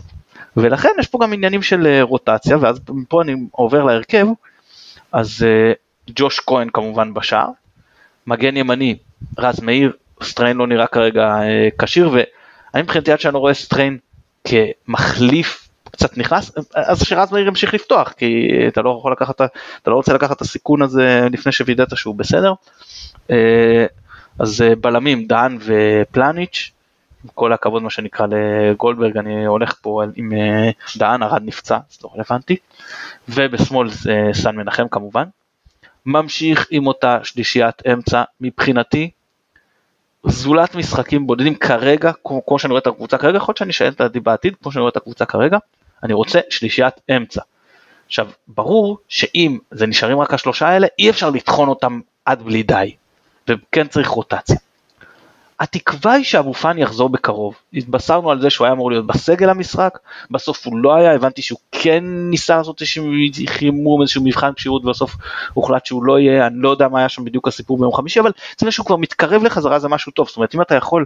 [0.57, 4.27] ולכן יש פה גם עניינים של אה, רוטציה, ואז פה אני עובר להרכב,
[5.11, 5.73] אז אה,
[6.09, 7.49] ג'וש כהן כמובן בשער,
[8.27, 8.97] מגן ימני,
[9.37, 9.91] רז מאיר,
[10.23, 13.97] סטריין לא נראה כרגע אה, כשיר, ואני מבחינתי עד שאני רואה סטריין
[14.43, 19.41] כמחליף קצת נכנס, אז שרז מאיר ימשיך לפתוח, כי אתה לא יכול לקחת,
[19.81, 22.53] אתה לא רוצה לקחת את הסיכון הזה לפני שווידאת שהוא בסדר.
[24.39, 26.71] אה, אז אה, בלמים דן ופלניץ',
[27.23, 31.97] עם כל הכבוד מה שנקרא לגולדברג, אני הולך פה עם אה, דן, ארד נפצע, זה
[32.03, 32.57] לא רלוונטי,
[33.29, 35.23] ובשמאל זה סן מנחם כמובן.
[36.05, 39.09] ממשיך עם אותה שלישיית אמצע מבחינתי,
[40.27, 43.87] זולת משחקים בודדים כרגע, כמו, כמו שאני רואה את הקבוצה כרגע, יכול להיות שאני אשאל
[43.87, 45.57] את דעתי בעתיד, כמו שאני רואה את הקבוצה כרגע,
[46.03, 47.41] אני רוצה שלישיית אמצע.
[48.07, 52.95] עכשיו, ברור שאם זה נשארים רק השלושה האלה, אי אפשר לטחון אותם עד בלי די,
[53.49, 54.55] וכן צריך רוטציה.
[55.59, 57.55] התקווה היא שאבו פאני יחזור בקרוב.
[57.73, 59.99] התבשרנו על זה שהוא היה אמור להיות בסגל המשחק,
[60.31, 63.05] בסוף הוא לא היה, הבנתי שהוא כן ניסה לעשות איזשהו
[63.45, 65.15] חימום, איזשהו מבחן כשירות, ובסוף
[65.53, 68.31] הוחלט שהוא לא יהיה, אני לא יודע מה היה שם בדיוק הסיפור ביום חמישי, אבל
[68.57, 71.05] זה שהוא כבר מתקרב לחזרה זה משהו טוב, זאת אומרת אם אתה יכול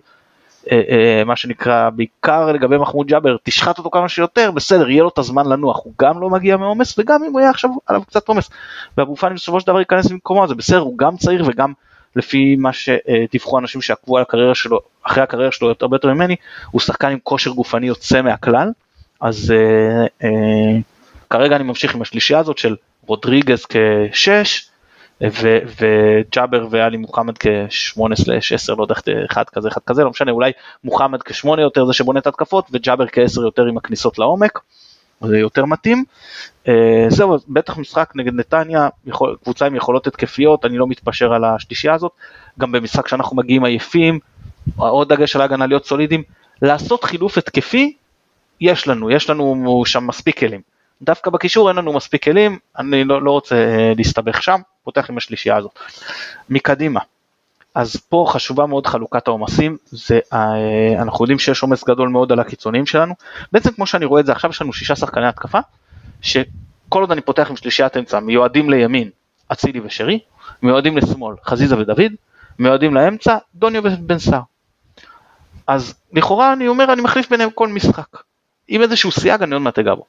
[0.72, 5.10] אה, אה, מה שנקרא בעיקר לגבי מחמוד ג'אבר תשחט אותו כמה שיותר בסדר יהיה לו
[5.10, 8.28] את הזמן לנוח הוא גם לא מגיע מעומס וגם אם הוא יהיה עכשיו עליו קצת
[8.28, 8.50] עומס
[8.98, 11.74] ואבו פאני בסופו של דבר ייכנס במקומו זה בסדר הוא גם צעיר וגם
[12.16, 16.36] לפי מה שדיווחו אנשים שעקבו על הקריירה שלו אחרי הקריירה שלו יותר יותר ממני
[16.72, 18.72] הוא שחקן עם כושר גופני יוצא מהכלל
[19.22, 20.80] אז אה, אה,
[21.30, 24.70] כרגע אני ממשיך עם השלישייה הזאת של רודריגז כשש,
[25.22, 30.51] וג'אבר ואלי מוחמד כ-8/10 לא יודע איך אחד כזה אחד כזה לא משנה אולי
[30.84, 34.60] מוחמד כשמונה יותר זה שבונה את התקפות וג'אבר כ-10 יותר עם הכניסות לעומק.
[35.22, 36.04] זה יותר מתאים.
[36.68, 41.44] אה, זהו בטח משחק נגד נתניה יכול, קבוצה עם יכולות התקפיות אני לא מתפשר על
[41.44, 42.12] השלישייה הזאת
[42.60, 44.20] גם במשחק שאנחנו מגיעים עייפים
[44.76, 46.24] עוד דגש על ההגנה להיות סולידיים
[46.62, 47.94] לעשות חילוף התקפי
[48.62, 50.62] יש לנו יש לנו שם מספיק כלים.
[51.02, 55.18] דווקא בקישור אין לנו מספיק כלים, אני לא, לא רוצה אה, להסתבך שם, פותח עם
[55.18, 55.80] השלישייה הזאת.
[56.50, 57.00] מקדימה,
[57.76, 62.40] אז פה חשובה מאוד חלוקת העומסים, זה, אה, אנחנו יודעים שיש עומס גדול מאוד על
[62.40, 63.14] הקיצוניים שלנו,
[63.52, 65.60] בעצם כמו שאני רואה את זה עכשיו יש לנו שישה שחקני התקפה,
[66.22, 69.10] שכל עוד אני פותח עם שלישיית אמצע מיועדים לימין
[69.52, 70.20] אצילי ושרי,
[70.62, 72.12] מיועדים לשמאל חזיזה ודוד,
[72.60, 74.42] מיועדים לאמצע דוניו ובן סער.
[75.68, 78.24] אז לכאורה אני אומר אני מחליף ביניהם כל משחק,
[78.68, 80.06] עם איזשהו סייג אני עוד מעט אגע בו.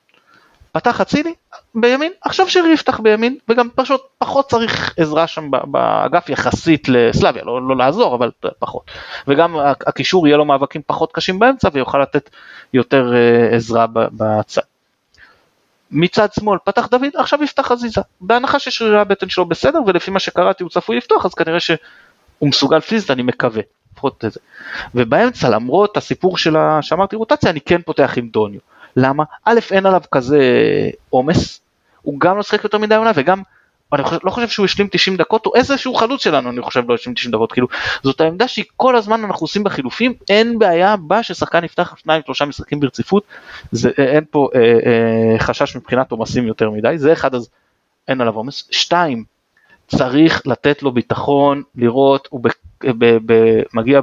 [0.73, 1.35] פתח אצילי
[1.75, 7.69] בימין, עכשיו שרי יפתח בימין, וגם פשוט פחות צריך עזרה שם באגף יחסית לסלאביה, לא,
[7.69, 8.91] לא לעזור, אבל פחות.
[9.29, 9.57] וגם
[9.87, 12.31] הקישור יהיה לו מאבקים פחות קשים באמצע ויוכל לתת
[12.75, 14.63] יותר uh, עזרה בצד.
[15.91, 18.01] מצד שמאל פתח דוד, עכשיו יפתח חזיזה.
[18.21, 21.79] בהנחה ששרירי הבטן שלו בסדר, ולפי מה שקראתי הוא צפוי לפתוח, אז כנראה שהוא
[22.43, 23.63] מסוגל פיזית, אני מקווה.
[23.93, 24.41] לפחות את זה.
[24.95, 26.57] ובאמצע, למרות הסיפור של.
[26.81, 28.61] שאמרתי רוטציה, אני כן פותח עם דוניו.
[28.97, 29.25] למה?
[29.45, 30.41] א', אין עליו כזה
[31.11, 31.61] עומס,
[32.03, 33.43] הוא גם לא שחק יותר מדי עונה וגם
[33.93, 36.95] אני חושב, לא חושב שהוא השלים 90 דקות או איזשהו חלוץ שלנו אני חושב לא
[36.95, 37.69] השלים 90 דקות כאילו
[38.03, 42.45] זאת העמדה שהיא כל הזמן אנחנו עושים בחילופים אין בעיה בה ששחקן יפתח שניים שלושה
[42.45, 43.25] משחקים ברציפות
[43.73, 47.49] זה אין פה אה, אה, חשש מבחינת עומסים יותר מדי זה אחד אז
[48.09, 49.25] אין עליו עומס שתיים
[49.89, 52.49] צריך לתת לו ביטחון לראות הוא ב,
[52.99, 54.01] ב, ב, מגיע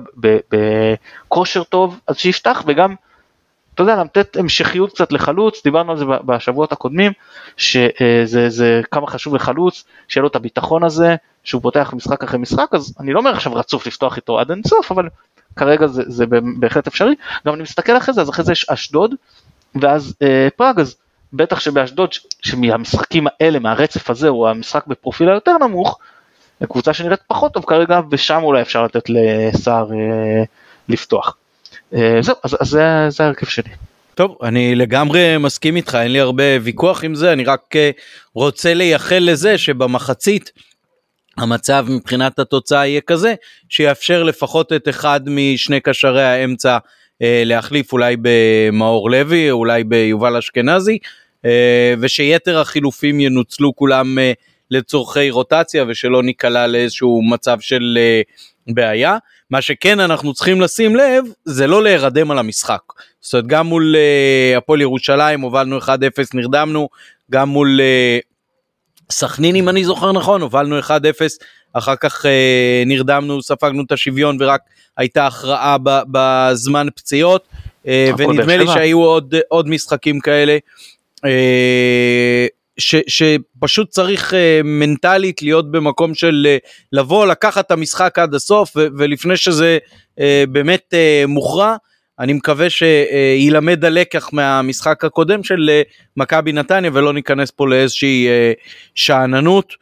[0.49, 2.95] בכושר טוב אז שיפתח וגם
[3.77, 7.11] אתה יודע, לתת המשכיות קצת לחלוץ, דיברנו על זה בשבועות הקודמים,
[7.57, 12.67] שזה זה כמה חשוב לחלוץ, שיהיה לו את הביטחון הזה, שהוא פותח משחק אחרי משחק,
[12.73, 15.09] אז אני לא אומר עכשיו רצוף לפתוח איתו עד אינסוף, אבל
[15.55, 16.25] כרגע זה, זה
[16.59, 17.15] בהחלט אפשרי.
[17.47, 19.15] גם אני מסתכל אחרי זה, אז אחרי זה יש אשדוד,
[19.75, 20.95] ואז אה, פראג, אז
[21.33, 22.09] בטח שבאשדוד,
[22.41, 25.99] שמהמשחקים האלה, מהרצף הזה, הוא המשחק בפרופיל היותר נמוך,
[26.63, 30.43] קבוצה שנראית פחות טוב כרגע, ושם אולי אפשר לתת לסער אה,
[30.89, 31.37] לפתוח.
[31.93, 32.55] אה, זהו, אז,
[33.09, 33.69] זה, ההרכב שלי.
[34.15, 37.91] טוב, אני לגמרי מסכים איתך, אין לי הרבה ויכוח עם זה, אני רק אה,
[38.33, 40.51] רוצה לייחל לזה שבמחצית
[41.37, 43.33] המצב מבחינת התוצאה יהיה כזה,
[43.69, 46.77] שיאפשר לפחות את אחד משני קשרי האמצע
[47.21, 50.97] אה, להחליף אולי במאור לוי, אולי ביובל אשכנזי,
[51.99, 54.17] ושיתר החילופים ינוצלו כולם
[54.71, 57.97] לצורכי רוטציה ושלא ניקלע לאיזשהו מצב של
[58.67, 59.17] בעיה.
[59.51, 62.81] מה שכן אנחנו צריכים לשים לב זה לא להירדם על המשחק.
[63.21, 65.89] זאת אומרת גם מול uh, הפועל ירושלים הובלנו 1-0
[66.33, 66.89] נרדמנו,
[67.31, 70.83] גם מול uh, סכנין אם אני זוכר נכון הובלנו 1-0
[71.73, 72.27] אחר כך uh,
[72.85, 74.61] נרדמנו ספגנו את השוויון ורק
[74.97, 75.77] הייתה הכרעה
[76.11, 77.47] בזמן פציעות
[77.83, 77.87] uh,
[78.17, 80.57] ונדמה לי שהיו עוד, עוד משחקים כאלה.
[81.17, 88.33] Uh, ש, שפשוט צריך uh, מנטלית להיות במקום של uh, לבוא לקחת את המשחק עד
[88.33, 89.77] הסוף ו, ולפני שזה
[90.19, 91.75] uh, באמת uh, מוכרע
[92.19, 98.59] אני מקווה שילמד הלקח מהמשחק הקודם של uh, מכבי נתניה ולא ניכנס פה לאיזושהי uh,
[98.95, 99.73] שאננות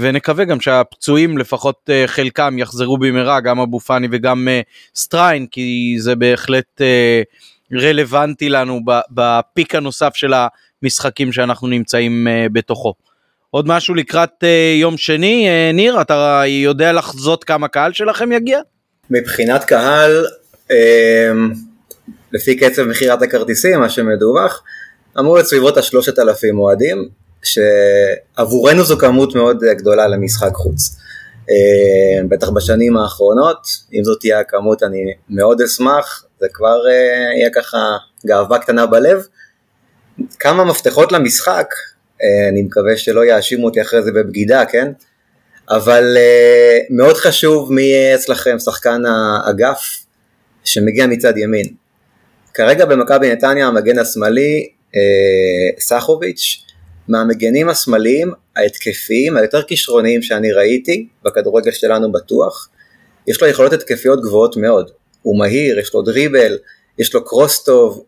[0.00, 4.48] ונקווה גם שהפצועים לפחות חלקם יחזרו במהרה גם אבו פאני וגם
[4.94, 6.80] סטריין כי זה בהחלט
[7.72, 10.32] רלוונטי לנו בפיק הנוסף של
[10.82, 10.86] ה...
[10.86, 12.94] משחקים שאנחנו נמצאים uh, בתוכו.
[13.50, 14.46] עוד משהו לקראת uh,
[14.80, 18.60] יום שני, uh, ניר, אתה יודע לחזות כמה קהל שלכם יגיע?
[19.10, 20.26] מבחינת קהל,
[20.68, 20.72] uh,
[22.32, 24.62] לפי קצב מכירת הכרטיסים, מה שמדווח,
[25.18, 27.08] אמור להיות סביבות השלושת אלפים אוהדים,
[27.42, 30.96] שעבורנו זו כמות מאוד גדולה למשחק חוץ.
[32.28, 34.98] בטח בשנים האחרונות, אם זאת תהיה הכמות אני
[35.30, 36.76] מאוד אשמח, זה כבר
[37.36, 37.78] יהיה ככה
[38.26, 39.26] גאווה קטנה בלב.
[40.38, 41.66] כמה מפתחות למשחק,
[42.22, 44.92] אה, אני מקווה שלא יאשימו אותי אחרי זה בבגידה, כן?
[45.70, 50.04] אבל אה, מאוד חשוב מי יהיה אצלכם שחקן האגף
[50.64, 51.66] שמגיע מצד ימין.
[52.54, 56.62] כרגע במכבי נתניה המגן השמאלי אה, סחוביץ',
[57.08, 62.68] מהמגנים השמאליים ההתקפיים היותר כישרוניים שאני ראיתי, בכדורגל שלנו בטוח,
[63.26, 64.90] יש לו יכולות התקפיות גבוהות מאוד.
[65.22, 66.58] הוא מהיר, יש לו דריבל,
[66.98, 68.04] יש לו קרוס טוב,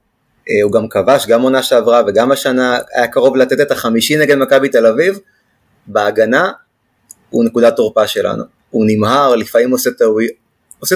[0.63, 4.69] הוא גם כבש, גם עונה שעברה וגם השנה היה קרוב לתת את החמישי נגד מכבי
[4.69, 5.19] תל אביב,
[5.87, 6.53] בהגנה
[7.31, 8.45] הוא נקודת תורפה שלנו.
[8.71, 9.91] הוא נמהר, לפעמים עושה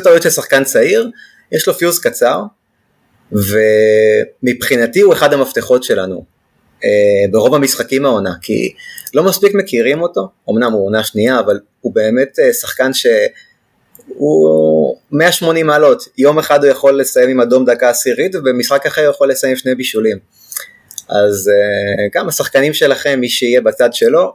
[0.00, 1.11] טעויות, של שחקן צעיר,
[1.53, 2.42] יש לו פיוז קצר,
[3.32, 6.24] ומבחינתי הוא אחד המפתחות שלנו.
[6.84, 8.74] אה, ברוב המשחקים העונה, כי
[9.14, 12.92] לא מספיק מכירים אותו, אמנם הוא עונה שנייה, אבל הוא באמת אה, שחקן
[14.09, 19.11] שהוא 180 מעלות, יום אחד הוא יכול לסיים עם אדום דקה עשירית, ובמשחק אחר הוא
[19.11, 20.18] יכול לסיים עם שני בישולים.
[21.09, 24.32] אז אה, גם השחקנים שלכם, מי שיהיה בצד שלו,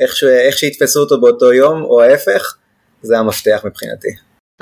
[0.00, 0.24] איך, ש...
[0.24, 2.56] איך שיתפסו אותו באותו יום, או ההפך,
[3.02, 4.08] זה המפתח מבחינתי.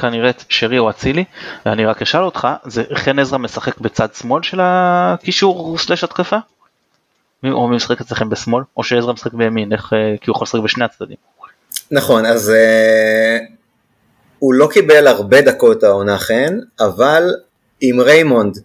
[0.00, 1.24] כנראה שרי או אצילי,
[1.66, 6.36] ואני רק אשאל אותך, זה חן עזרא משחק בצד שמאל של הקישור סלש התקפה?
[7.44, 8.62] או מי משחק אצלכם בשמאל?
[8.76, 11.16] או שעזרא משחק בימין, איך, אה, כי הוא יכול לשחק בשני הצדדים.
[11.90, 13.57] נכון, אז אה,
[14.38, 17.34] הוא לא קיבל הרבה דקות העונה חן, אבל
[17.80, 18.58] עם ריימונד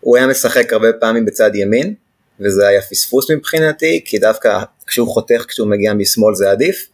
[0.00, 1.94] הוא היה משחק הרבה פעמים בצד ימין,
[2.40, 6.88] וזה היה פספוס מבחינתי, כי דווקא כשהוא חותך כשהוא מגיע משמאל זה עדיף.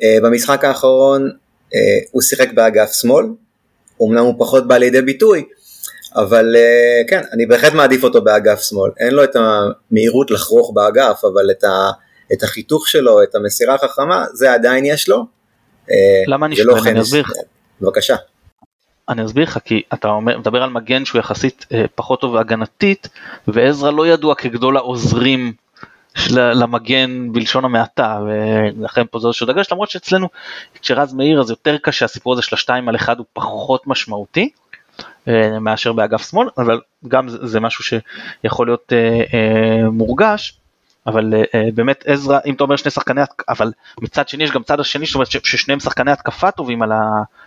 [0.00, 1.76] אה, במשחק האחרון אה,
[2.10, 3.26] הוא שיחק באגף שמאל,
[4.02, 5.44] אמנם הוא פחות בא לידי ביטוי,
[6.16, 8.90] אבל אה, כן, אני בהחלט מעדיף אותו באגף שמאל.
[8.98, 11.90] אין לו את המהירות לחרוך באגף, אבל את, ה,
[12.32, 15.24] את החיתוך שלו, את המסירה החכמה, זה עדיין יש לו.
[16.26, 16.76] למה אני זה לא?
[16.86, 17.32] אני אסביר לך.
[17.80, 18.16] בבקשה.
[19.08, 23.08] אני אסביר לך כי אתה אומר, מדבר על מגן שהוא יחסית אה, פחות טוב הגנתית
[23.48, 25.52] ועזרא לא ידוע כגדול העוזרים
[26.14, 30.28] של, למגן בלשון המעטה ולכן פה זה איזשהו דגש למרות שאצלנו
[30.80, 34.50] כשרז מאיר אז יותר קשה הסיפור הזה של השתיים על אחד הוא פחות משמעותי
[35.28, 40.58] אה, מאשר באגף שמאל אבל גם זה, זה משהו שיכול להיות אה, אה, מורגש.
[41.06, 44.62] אבל אה, אה, באמת עזרא אם אתה אומר שני שחקני אבל מצד שני יש גם
[44.62, 46.92] צד השני זאת אומרת ששניהם שחקני התקפה טובים על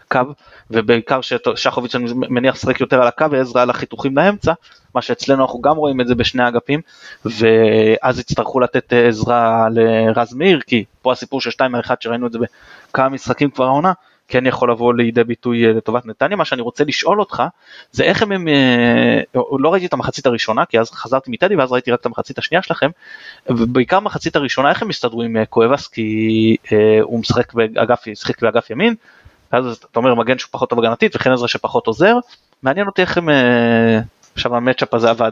[0.08, 0.34] הקו
[0.72, 4.54] ובעיקר ששחוביץ' אני מניח שחק יותר על הקו ועזרא על החיתוכים לאמצע
[4.96, 6.82] מה שאצלנו אנחנו גם רואים את זה בשני האגפים
[7.26, 12.28] ואז יצטרכו לתת אה, עזרה לרז מאיר כי פה הסיפור של 2 על 1 שראינו
[12.28, 12.40] את זה
[12.92, 13.94] בכמה משחקים כבר העונה
[14.28, 16.38] כן יכול לבוא לידי ביטוי אה, לטובת נתניה.
[16.38, 17.44] מה שאני רוצה לשאול אותך
[17.92, 19.22] זה איך הם, הם אה,
[19.60, 22.62] לא ראיתי את המחצית הראשונה כי אז חזרתי מטדי ואז ראיתי רק את המחצית השנייה
[22.62, 22.90] שלכם
[23.50, 26.58] ובעיקר מחצית הראשונה איך הם הסתדרו עם קואבס כי
[27.02, 28.96] הוא משחק באגף, שיחק באגף ימין
[29.54, 32.16] ואז אתה אומר מגן שהוא פחות טוב הגנתית וכן עזרא שפחות עוזר
[32.64, 34.00] מעניין אותי איך הם אה,
[34.34, 35.32] עכשיו המצ'אפ הזה עבד.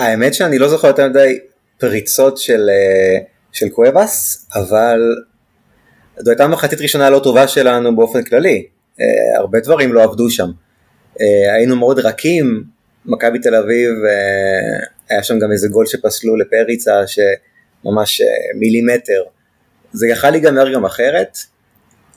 [0.00, 1.38] האמת שאני לא זוכר יותר מדי
[1.78, 3.18] פריצות של, אה,
[3.52, 5.00] של קואבס, אבל
[6.18, 8.66] זו הייתה מחצית ראשונה לא טובה שלנו באופן כללי.
[9.00, 10.50] אה, הרבה דברים לא עבדו שם.
[11.20, 12.64] אה, היינו מאוד רכים,
[13.04, 19.22] מכבי תל אביב, אה, היה שם גם איזה גול שפסלו לפריצה שממש אה, מילימטר.
[19.92, 21.38] זה יכל להיגמר גם אחרת.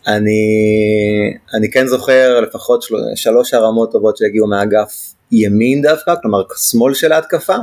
[0.07, 0.41] אני,
[1.53, 7.11] אני כן זוכר לפחות של, שלוש הרמות טובות שהגיעו מאגף ימין דווקא, כלומר שמאל של
[7.11, 7.55] ההתקפה.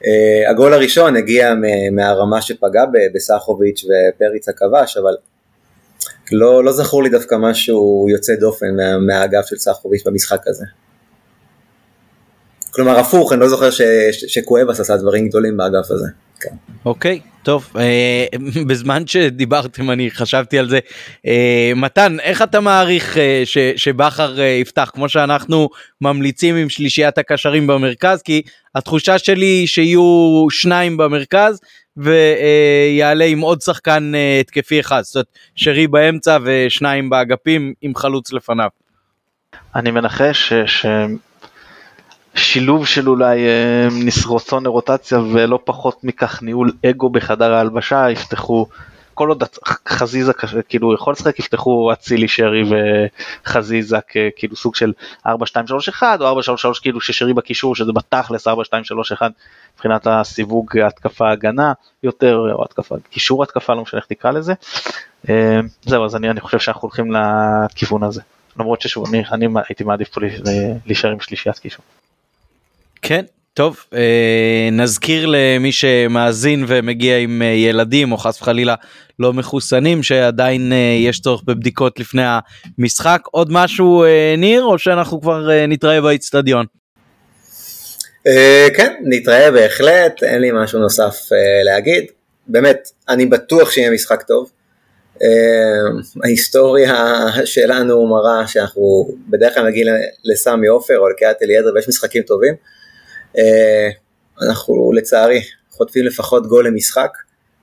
[0.00, 1.54] Uh, הגול הראשון הגיע
[1.92, 2.84] מהרמה שפגע
[3.14, 5.14] בסחוביץ' ופריצה כבש, אבל
[6.32, 10.64] לא, לא זכור לי דווקא משהו יוצא דופן מה, מהאגף של סחוביץ' במשחק הזה.
[12.70, 13.68] כלומר הפוך, אני לא זוכר
[14.12, 16.08] שקואבס עשה דברים גדולים באגף הזה.
[16.44, 16.56] כן.
[16.84, 18.26] אוקיי טוב אה,
[18.68, 20.78] בזמן שדיברתם אני חשבתי על זה
[21.26, 25.68] אה, מתן איך אתה מעריך אה, ש, שבכר אה, יפתח כמו שאנחנו
[26.00, 28.42] ממליצים עם שלישיית הקשרים במרכז כי
[28.74, 31.60] התחושה שלי היא שיהיו שניים במרכז
[31.96, 35.26] ויעלה עם עוד שחקן אה, התקפי אחד זאת אומרת
[35.56, 38.68] שרי באמצע ושניים באגפים עם חלוץ לפניו.
[39.74, 40.86] אני מנחש ש...
[42.34, 48.66] שילוב של אולי אה, נס- רצון לרוטציה ולא פחות מכך ניהול אגו בחדר ההלבשה יפתחו
[49.14, 49.42] כל עוד
[49.88, 50.32] חזיזה
[50.68, 52.62] כאילו יכול לשחק יפתחו אצילי שרי
[53.46, 53.96] וחזיזה
[54.36, 54.92] כאילו סוג של
[55.26, 58.84] 4 2 3 1 או 4 3 3 כאילו ששרי בקישור שזה בתכלס 4 2
[58.84, 59.30] 3 1
[59.74, 61.72] מבחינת הסיווג התקפה הגנה
[62.02, 64.54] יותר או התקפה קישור התקפה לא משנה איך תקרא לזה.
[65.28, 68.20] אה, זהו אז אני, אני חושב שאנחנו הולכים לכיוון הזה
[68.58, 70.20] למרות ששוב אני, אני הייתי מעדיף פה
[70.86, 71.84] להישאר עם שלישיית קישור.
[73.06, 73.24] כן,
[73.54, 78.74] טוב, אה, נזכיר למי שמאזין ומגיע עם אה, ילדים או חס וחלילה
[79.18, 82.22] לא מחוסנים שעדיין אה, יש צורך בבדיקות לפני
[82.78, 83.20] המשחק.
[83.30, 84.04] עוד משהו
[84.38, 86.66] ניר או שאנחנו כבר אה, נתראה באיצטדיון?
[88.76, 91.16] כן, נתראה בהחלט, אין לי משהו נוסף
[91.64, 92.04] להגיד.
[92.46, 94.50] באמת, אני בטוח שיהיה משחק טוב.
[96.24, 96.94] ההיסטוריה
[97.44, 99.86] שלנו מראה שאנחנו בדרך כלל מגיעים
[100.24, 102.54] לסמי עופר או לקריית אליעזר ויש משחקים טובים.
[103.38, 103.88] אה,
[104.48, 107.10] אנחנו לצערי חוטפים לפחות גול למשחק,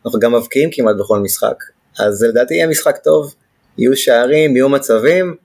[0.06, 1.56] אנחנו גם מבקיעים כמעט בכל משחק,
[2.00, 3.36] אז לדעתי יהיה משחק טוב,
[3.78, 5.36] יהיו שערים, יהיו מצבים,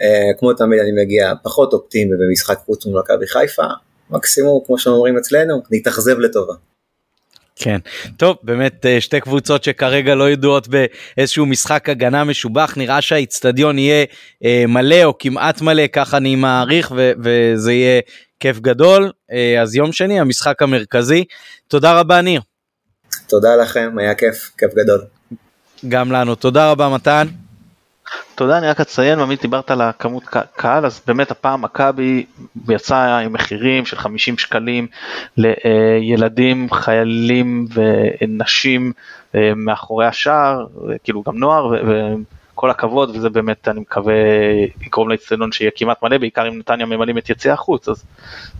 [0.00, 3.66] אה, כמו תמיד אני מגיע פחות אופטימי במשחק חוץ מול מכבי חיפה,
[4.10, 6.54] מקסימום כמו שאומרים אצלנו, נתאכזב לטובה.
[7.56, 7.78] כן,
[8.16, 14.06] טוב, באמת אה, שתי קבוצות שכרגע לא ידועות באיזשהו משחק הגנה משובח, נראה שהאיצטדיון יהיה
[14.68, 18.00] מלא או כמעט מלא, ככה אני מעריך, וזה יהיה
[18.42, 19.10] כיף גדול.
[19.32, 21.24] אה, אז יום שני, המשחק המרכזי.
[21.68, 22.40] תודה רבה, ניר.
[23.28, 25.00] תודה לכם, היה כיף, כיף גדול.
[25.88, 26.34] גם לנו.
[26.34, 27.26] תודה רבה, מתן.
[28.34, 30.22] תודה, אני רק אציין, עמית דיברת על הכמות
[30.56, 32.26] קהל, אז באמת הפעם מכבי
[32.68, 34.86] יצא עם מחירים של 50 שקלים
[35.36, 38.92] לילדים, חיילים ונשים
[39.34, 40.66] אה, מאחורי השער,
[41.04, 41.74] כאילו גם נוער,
[42.54, 44.14] כל הכבוד וזה באמת אני מקווה
[44.86, 48.04] יגרום לאצטדיון שיהיה כמעט מלא בעיקר אם נתניה ממלאים את יציע החוץ אז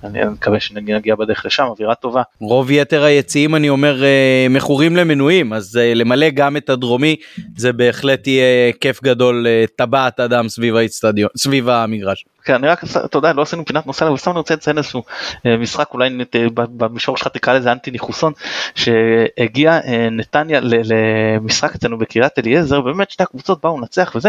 [0.05, 2.23] אני מקווה שנגיע בדרך לשם אווירה טובה.
[2.41, 7.17] רוב יתר היציעים אני אומר אה, מכורים למנויים אז אה, למלא גם את הדרומי
[7.57, 12.25] זה בהחלט יהיה כיף גדול אה, טבעת אדם סביב האצטדיון סביב המגרש.
[12.45, 15.03] כן, אני רק, אתה יודע, לא עשינו פינת נושא, אבל סתם אני רוצה לציין איזשהו
[15.47, 16.09] אה, משחק, אולי
[16.53, 18.33] במישור שלך תקרא לזה אנטי ניחוסון,
[18.75, 24.29] שהגיע אה, נתניה למשחק אצלנו בקריית אליעזר, באמת שתי הקבוצות באו לנצח וזה,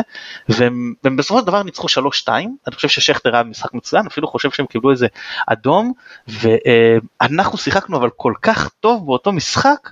[0.50, 1.88] והם בסופו של דבר ניצחו
[2.28, 2.30] 3-2,
[2.68, 5.08] אני חושב ששכטר היה משחק מצוין, אפילו חושב שהם קיבלו איזה
[5.48, 5.94] אדום,
[6.28, 9.90] ואנחנו שיחקנו אבל כל כך טוב באותו משחק,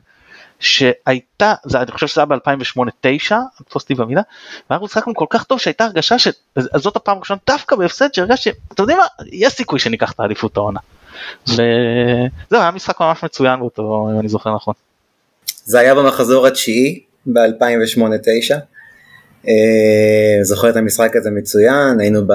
[0.62, 3.36] שהייתה, זה, אני חושב שזה היה ב-2008-2009,
[3.66, 4.22] תפוס אותי במילה,
[4.70, 8.98] ואנחנו שיחקנו כל כך טוב שהייתה הרגשה שזאת הפעם הראשונה דווקא בהפסד שהרגשתי, אתם יודעים
[8.98, 10.80] מה, יש סיכוי שניקח את האליפות העונה.
[11.48, 11.62] וזהו,
[12.52, 14.74] היה משחק ממש מצוין באותו, אם אני זוכר נכון.
[15.66, 18.56] זה היה במחזור התשיעי ב-2008-2009.
[19.48, 22.34] אה, זוכר את המשחק הזה מצוין, היינו ב,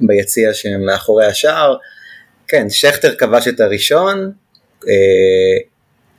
[0.00, 1.76] ביציע שמאחורי השער.
[2.48, 4.32] כן, שכטר כבש את הראשון,
[4.88, 5.58] אה,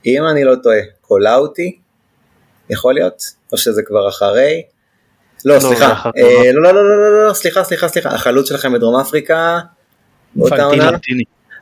[0.06, 0.78] אם אני לא טועה,
[1.10, 1.78] קולאוטי,
[2.70, 3.22] יכול להיות?
[3.52, 4.62] או שזה כבר אחרי?
[5.44, 5.86] לא, לא סליחה,
[6.16, 9.58] אה, לא, לא, לא, לא, לא, לא, סליחה, סליחה, סליחה, החלוץ שלכם בדרום אפריקה,
[10.34, 10.90] באותה עונה?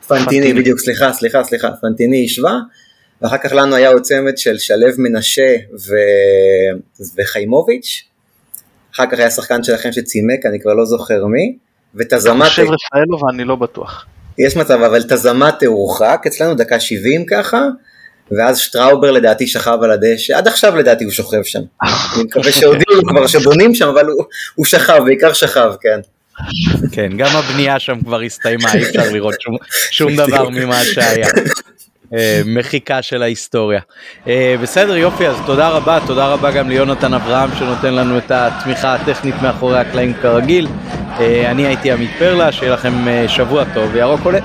[0.07, 2.59] פנטיני, בדיוק, סליחה, סליחה, סליחה, פנטיני השווה,
[3.21, 5.55] ואחר כך לנו היה עוד צמד של שלו מנשה.
[7.17, 8.03] וחיימוביץ',
[8.95, 11.57] אחר כך היה שחקן שלכם שצימק, אני כבר לא זוכר מי,
[11.95, 12.41] ותזמת...
[12.41, 14.05] אני חושב רפאלו ואני לא בטוח.
[14.37, 17.67] יש מצב, אבל תזמת הורחק אצלנו, דקה 70 ככה,
[18.37, 21.59] ואז שטראובר לדעתי שכב על הדשא, עד עכשיו לדעתי הוא שוכב שם.
[21.81, 24.25] אני מקווה שהודיעו כבר שבונים שם, אבל הוא,
[24.55, 25.99] הוא שכב, בעיקר שכב, כן.
[26.91, 29.55] כן, גם הבנייה שם כבר הסתיימה, אי אפשר לראות שום,
[29.91, 31.27] שום דבר ממה שהיה.
[32.13, 33.79] אה, מחיקה של ההיסטוריה.
[34.27, 38.95] אה, בסדר יופי אז תודה רבה תודה רבה גם ליונתן אברהם שנותן לנו את התמיכה
[38.95, 40.67] הטכנית מאחורי הקלעים כרגיל.
[41.19, 42.93] אה, אני הייתי עמית פרלה שיהיה לכם
[43.27, 44.39] שבוע טוב וירוק עולה.